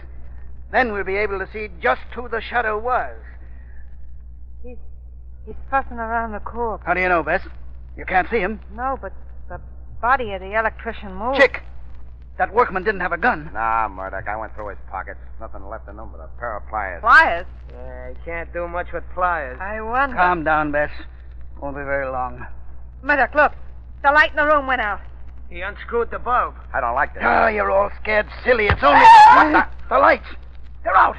Then 0.71 0.93
we'll 0.93 1.05
be 1.05 1.17
able 1.17 1.39
to 1.39 1.49
see 1.53 1.69
just 1.81 2.03
who 2.15 2.29
the 2.29 2.41
shadow 2.41 2.79
was. 2.79 3.17
He's 4.63 4.77
he's 5.47 5.57
fussing 5.71 5.99
around 5.99 6.33
the 6.33 6.41
corpse. 6.41 6.85
How 6.87 6.95
do 6.95 7.01
you 7.01 7.09
know, 7.09 7.23
Bess? 7.23 7.43
You 7.97 8.05
can't 8.05 8.29
see 8.31 8.39
him. 8.39 8.61
No, 8.75 8.99
but 9.01 9.13
the 9.49 9.61
body 10.01 10.33
of 10.33 10.41
the 10.41 10.59
electrician 10.59 11.15
moved. 11.15 11.41
Chick, 11.41 11.63
that 12.39 12.53
workman 12.53 12.83
didn't 12.83 13.01
have 13.01 13.13
a 13.13 13.17
gun. 13.19 13.51
Nah, 13.53 13.89
Murdoch. 13.89 14.27
I 14.29 14.37
went 14.37 14.55
through 14.55 14.69
his 14.71 14.79
pockets. 14.91 15.21
Nothing 15.41 15.69
left 15.69 15.89
in 15.89 15.97
them 15.97 16.11
but 16.11 16.21
a 16.21 16.29
pair 16.39 16.57
of 16.57 16.67
pliers. 16.69 17.01
Pliers? 17.01 17.47
Yeah, 17.73 18.09
he 18.11 18.15
can't 18.25 18.53
do 18.53 18.67
much 18.67 18.89
with 18.93 19.05
pliers. 19.15 19.59
I 19.61 19.81
wonder. 19.81 20.17
Calm 20.17 20.45
down, 20.45 20.73
Bess. 20.73 20.91
Won't 21.61 21.77
be 21.77 21.83
very 21.83 22.09
long. 22.11 22.45
Murdoch, 23.03 23.35
look. 23.35 23.53
The 24.03 24.11
light 24.11 24.31
in 24.31 24.37
the 24.37 24.47
room 24.47 24.67
went 24.67 24.81
out. 24.81 25.01
He 25.49 25.61
unscrewed 25.61 26.11
the 26.11 26.19
bulb. 26.19 26.55
I 26.73 26.81
don't 26.81 26.95
like 26.95 27.15
this. 27.15 27.23
Oh, 27.25 27.47
you're 27.47 27.71
all 27.71 27.91
scared 28.03 28.27
silly. 28.45 28.67
It's 28.67 28.83
only. 28.83 29.01
what 29.35 29.53
the? 29.53 29.67
The 29.95 29.99
lights. 29.99 30.27
They're 30.83 30.97
out. 30.97 31.17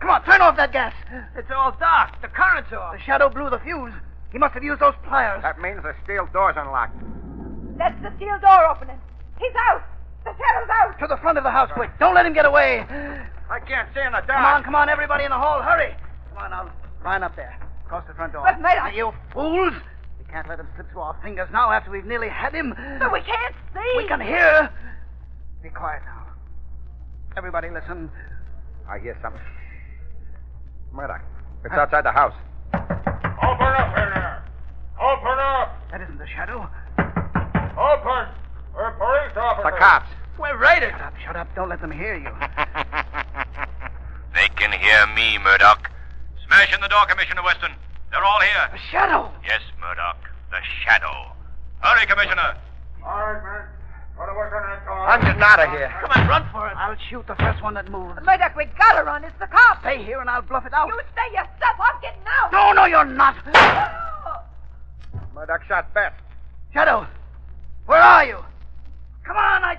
Come 0.00 0.10
on, 0.10 0.24
turn 0.24 0.40
off 0.40 0.56
that 0.56 0.72
gas. 0.72 0.94
It's 1.36 1.50
all 1.54 1.76
dark. 1.78 2.20
The 2.22 2.28
current's 2.28 2.72
off. 2.72 2.94
The 2.94 3.00
shadow 3.02 3.28
blew 3.28 3.50
the 3.50 3.58
fuse. 3.60 3.92
He 4.32 4.38
must 4.38 4.54
have 4.54 4.64
used 4.64 4.80
those 4.80 4.94
pliers. 5.04 5.42
That 5.42 5.60
means 5.60 5.82
the 5.82 5.94
steel 6.04 6.28
door's 6.32 6.56
unlocked. 6.56 6.96
That's 7.78 8.00
the 8.02 8.12
steel 8.16 8.38
door 8.40 8.66
opening. 8.66 8.98
He's 9.38 9.52
out. 9.70 9.82
The 10.24 10.30
shadow's 10.30 10.70
out. 10.70 10.98
To 11.00 11.06
the 11.08 11.16
front 11.18 11.38
of 11.38 11.44
the 11.44 11.50
house, 11.50 11.70
quick. 11.74 11.90
Don't 11.98 12.14
let 12.14 12.24
him 12.26 12.32
get 12.32 12.44
away. 12.46 12.80
I 13.50 13.58
can't 13.66 13.88
see 13.94 14.00
in 14.00 14.12
the 14.12 14.20
dark. 14.26 14.28
Come 14.28 14.44
on, 14.44 14.62
come 14.64 14.74
on, 14.74 14.88
everybody 14.88 15.24
in 15.24 15.30
the 15.30 15.36
hall. 15.38 15.60
Hurry. 15.62 15.94
Come 16.30 16.38
on 16.38 16.50
now. 16.50 16.72
Line 17.04 17.22
up 17.22 17.34
there. 17.36 17.58
Across 17.86 18.06
the 18.08 18.14
front 18.14 18.32
door. 18.32 18.42
But, 18.44 18.60
Murdoch- 18.60 18.84
Now, 18.84 18.96
you 18.96 19.12
fools. 19.32 19.74
We 20.18 20.24
can't 20.32 20.48
let 20.48 20.58
him 20.60 20.68
slip 20.76 20.90
through 20.92 21.02
our 21.02 21.16
fingers 21.22 21.48
now 21.52 21.70
after 21.70 21.90
we've 21.90 22.06
nearly 22.06 22.28
had 22.28 22.54
him. 22.54 22.74
But 22.98 23.12
we 23.12 23.20
can't 23.20 23.54
see. 23.74 23.92
We 23.96 24.06
can 24.08 24.20
hear. 24.20 24.70
Be 25.62 25.68
quiet 25.68 26.02
now. 26.06 26.26
Everybody 27.36 27.68
listen. 27.70 28.10
I 28.88 28.98
hear 28.98 29.18
something. 29.22 29.40
Murdoch. 30.92 31.20
It's 31.64 31.74
outside 31.74 32.04
the 32.04 32.12
house. 32.12 32.34
Open 32.74 33.66
up 33.66 33.96
in 33.98 34.10
there! 34.14 34.44
Open 35.00 35.38
up! 35.38 35.90
That 35.90 36.00
isn't 36.02 36.18
the 36.18 36.26
shadow. 36.26 36.68
Open! 37.78 38.28
We're 38.74 38.92
police 38.92 39.36
officers! 39.36 39.72
The 39.72 39.78
cops. 39.78 40.08
We're 40.38 40.56
raiders. 40.56 40.92
Shut 40.92 41.00
up, 41.00 41.14
shut 41.24 41.36
up. 41.36 41.54
Don't 41.54 41.68
let 41.68 41.80
them 41.80 41.90
hear 41.90 42.16
you. 42.16 42.30
They 44.34 44.48
can 44.56 44.72
hear 44.72 45.06
me, 45.14 45.38
Murdoch. 45.38 45.90
Smash 46.46 46.72
in 46.74 46.80
the 46.80 46.88
door, 46.88 47.04
Commissioner 47.06 47.42
Weston. 47.44 47.72
They're 48.10 48.24
all 48.24 48.40
here. 48.40 48.68
The 48.72 48.78
shadow. 48.90 49.30
Yes, 49.44 49.60
Murdoch. 49.78 50.16
The 50.50 50.56
shadow. 50.84 51.32
Hurry, 51.80 52.06
Commissioner. 52.06 52.56
All 53.04 53.12
right, 53.12 53.42
man. 53.44 53.68
What 54.16 54.28
are 54.28 54.34
we 54.34 54.50
going 54.50 54.62
to 54.62 54.90
I'm 54.90 55.20
getting 55.20 55.42
out 55.42 55.60
of 55.60 55.70
here. 55.70 55.92
Come 56.00 56.10
on, 56.14 56.28
run 56.28 56.46
for 56.52 56.68
it. 56.68 56.76
I'll 56.76 56.96
shoot 57.08 57.26
the 57.26 57.34
first 57.36 57.62
one 57.62 57.74
that 57.74 57.90
moves. 57.90 58.18
Murdoch, 58.24 58.54
we 58.56 58.66
gotta 58.78 59.04
run. 59.04 59.24
It's 59.24 59.38
the 59.38 59.46
cops. 59.46 59.80
Stay 59.80 60.04
here 60.04 60.20
and 60.20 60.28
I'll 60.28 60.42
bluff 60.42 60.66
it 60.66 60.72
out. 60.72 60.88
You 60.88 61.00
stay 61.12 61.32
yourself. 61.32 61.76
I'm 61.80 62.00
getting 62.00 62.22
out. 62.26 62.52
No, 62.52 62.72
no, 62.72 62.84
you're 62.84 63.04
not. 63.04 63.36
Murdoch 65.34 65.64
shot 65.66 65.92
Bess. 65.94 66.12
Shadow, 66.72 67.06
where 67.86 68.00
are 68.00 68.24
you? 68.24 68.38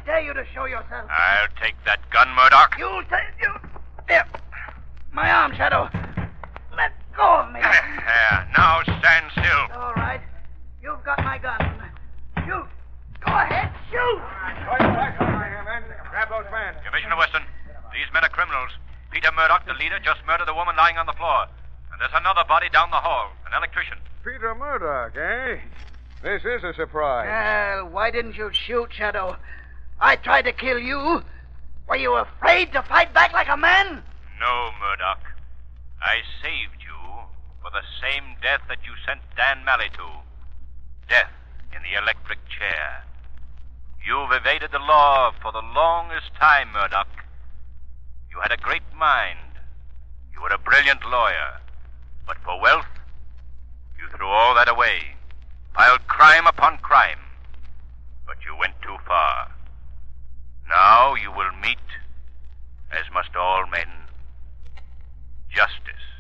Come 0.06 0.16
I 0.16 0.20
dare 0.20 0.26
you 0.26 0.34
to 0.34 0.46
show 0.54 0.66
yourself. 0.66 1.10
I'll 1.10 1.48
take 1.62 1.76
that 1.86 2.00
gun, 2.10 2.28
Murdoch. 2.36 2.76
You 2.78 3.04
take 3.10 3.42
you. 3.42 3.54
There. 4.08 4.28
My 5.12 5.30
arm, 5.30 5.54
Shadow. 5.56 5.90
Let 6.76 6.92
go 7.16 7.40
of 7.40 7.54
me. 7.54 7.62
There. 7.62 8.48
Now 8.58 8.82
stand 8.84 9.32
still. 9.32 9.80
All 9.80 9.94
right. 9.94 10.22
You've 10.82 11.04
got 11.04 11.20
my 11.24 11.38
gun. 11.38 11.60
Shoot. 12.46 12.68
Go 13.26 13.32
ahead, 13.32 13.72
shoot. 13.90 14.20
Fight 14.68 14.80
back 14.80 15.22
up 15.22 15.28
here, 15.28 15.64
man. 15.64 15.84
Grab 16.10 16.30
those 16.30 16.52
men. 16.52 16.76
Commissioner 16.86 17.16
Weston, 17.18 17.44
these 17.94 18.12
men 18.14 18.24
are 18.26 18.30
criminals. 18.30 18.72
Peter 19.12 19.32
Murdoch, 19.32 19.66
the 19.66 19.74
leader, 19.74 20.00
just 20.04 20.20
murdered 20.28 20.50
a 20.50 20.54
woman 20.54 20.76
lying 20.76 20.98
on 20.98 21.06
the 21.06 21.14
floor. 21.14 21.46
And 21.92 22.02
there's 22.02 22.12
another 22.16 22.44
body 22.48 22.68
down 22.70 22.90
the 22.90 22.98
hall, 22.98 23.32
an 23.48 23.56
electrician. 23.56 23.98
Peter 24.24 24.54
Murdoch, 24.56 25.16
eh? 25.16 25.62
This 26.24 26.44
is 26.44 26.64
a 26.64 26.74
surprise. 26.74 27.28
Well, 27.28 27.90
why 27.90 28.12
didn't 28.12 28.36
you 28.36 28.50
shoot, 28.52 28.92
Shadow? 28.92 29.38
I 30.00 30.16
tried 30.18 30.44
to 30.44 30.54
kill 30.54 30.80
you. 30.80 31.24
Were 31.88 31.96
you 31.96 32.16
afraid 32.16 32.72
to 32.74 32.82
fight 32.84 33.14
back 33.14 33.34
like 33.34 33.50
a 33.50 33.58
man? 33.58 34.04
No, 34.40 34.70
Murdoch. 34.80 35.24
I 36.02 36.22
saved 36.42 36.82
you 36.82 37.24
for 37.62 37.72
the 37.72 37.84
same 38.02 38.36
death 38.42 38.62
that 38.68 38.84
you 38.84 38.92
sent 39.06 39.22
Dan 39.38 39.64
Malley 39.64 39.90
to. 39.94 40.08
Death 41.08 41.32
in 41.76 41.82
the 41.84 41.98
electric 41.98 42.40
chair. 42.50 43.04
You've 44.06 44.32
evaded 44.32 44.72
the 44.72 44.80
law 44.80 45.32
for 45.42 45.52
the 45.52 45.62
longest 45.62 46.36
time, 46.40 46.74
Murdoch. 46.74 47.08
You 48.30 48.40
had 48.42 48.52
a 48.52 48.58
great 48.58 48.84
mind. 48.98 49.40
You 50.34 50.42
were 50.42 50.50
a 50.50 50.58
brilliant 50.58 51.06
lawyer. 51.06 51.62
But 52.28 52.38
for 52.44 52.60
wealth, 52.60 52.92
you 53.98 54.10
threw 54.10 54.28
all 54.28 54.56
that 54.56 54.68
away, 54.68 55.16
piled 55.74 56.06
crime 56.08 56.48
upon 56.48 56.80
crime. 56.80 57.20
But 58.26 58.38
you 58.46 58.58
went 58.58 58.74
too 58.82 58.98
far. 59.06 59.53
Now 60.76 61.14
you 61.14 61.32
will 61.32 61.52
meet, 61.62 61.78
as 62.92 63.06
must 63.14 63.36
all 63.36 63.68
men, 63.68 63.88
justice. 65.54 66.13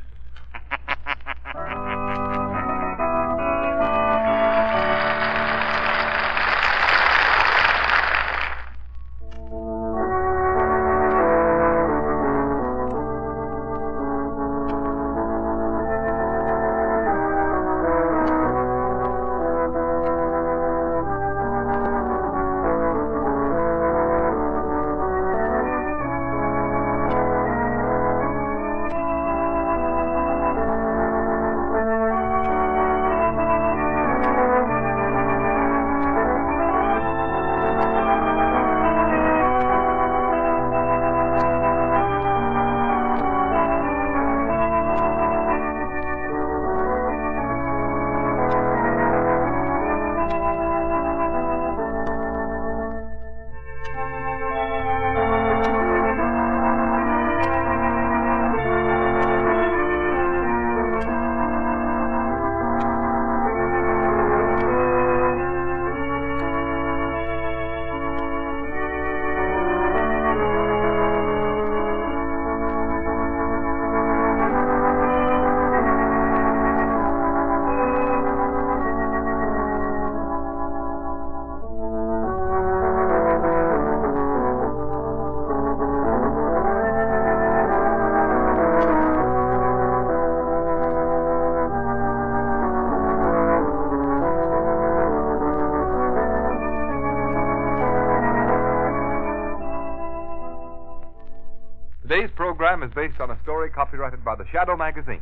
Program 102.54 102.84
is 102.84 102.94
based 102.94 103.20
on 103.20 103.32
a 103.32 103.40
story 103.42 103.68
copyrighted 103.72 104.24
by 104.24 104.36
the 104.36 104.46
Shadow 104.52 104.78
magazine. 104.78 105.22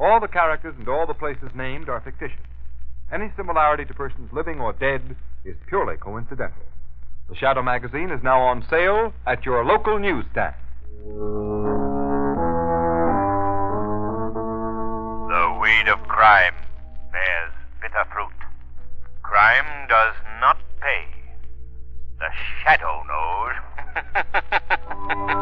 All 0.00 0.18
the 0.20 0.26
characters 0.26 0.74
and 0.78 0.88
all 0.88 1.06
the 1.06 1.12
places 1.12 1.50
named 1.54 1.90
are 1.90 2.00
fictitious. 2.00 2.40
Any 3.12 3.30
similarity 3.36 3.84
to 3.84 3.92
persons 3.92 4.32
living 4.32 4.58
or 4.58 4.72
dead 4.72 5.14
is 5.44 5.54
purely 5.68 5.98
coincidental. 5.98 6.62
The 7.28 7.36
Shadow 7.36 7.62
magazine 7.62 8.10
is 8.10 8.22
now 8.22 8.40
on 8.40 8.64
sale 8.70 9.12
at 9.26 9.44
your 9.44 9.66
local 9.66 9.98
newsstand. 9.98 10.54
The 15.28 15.58
weed 15.60 15.88
of 15.92 16.00
crime 16.08 16.54
bears 17.12 17.52
bitter 17.82 18.06
fruit. 18.14 18.32
Crime 19.20 19.88
does 19.90 20.14
not 20.40 20.56
pay. 20.80 21.04
The 22.18 22.30
shadow 22.64 23.04
knows. 23.04 23.52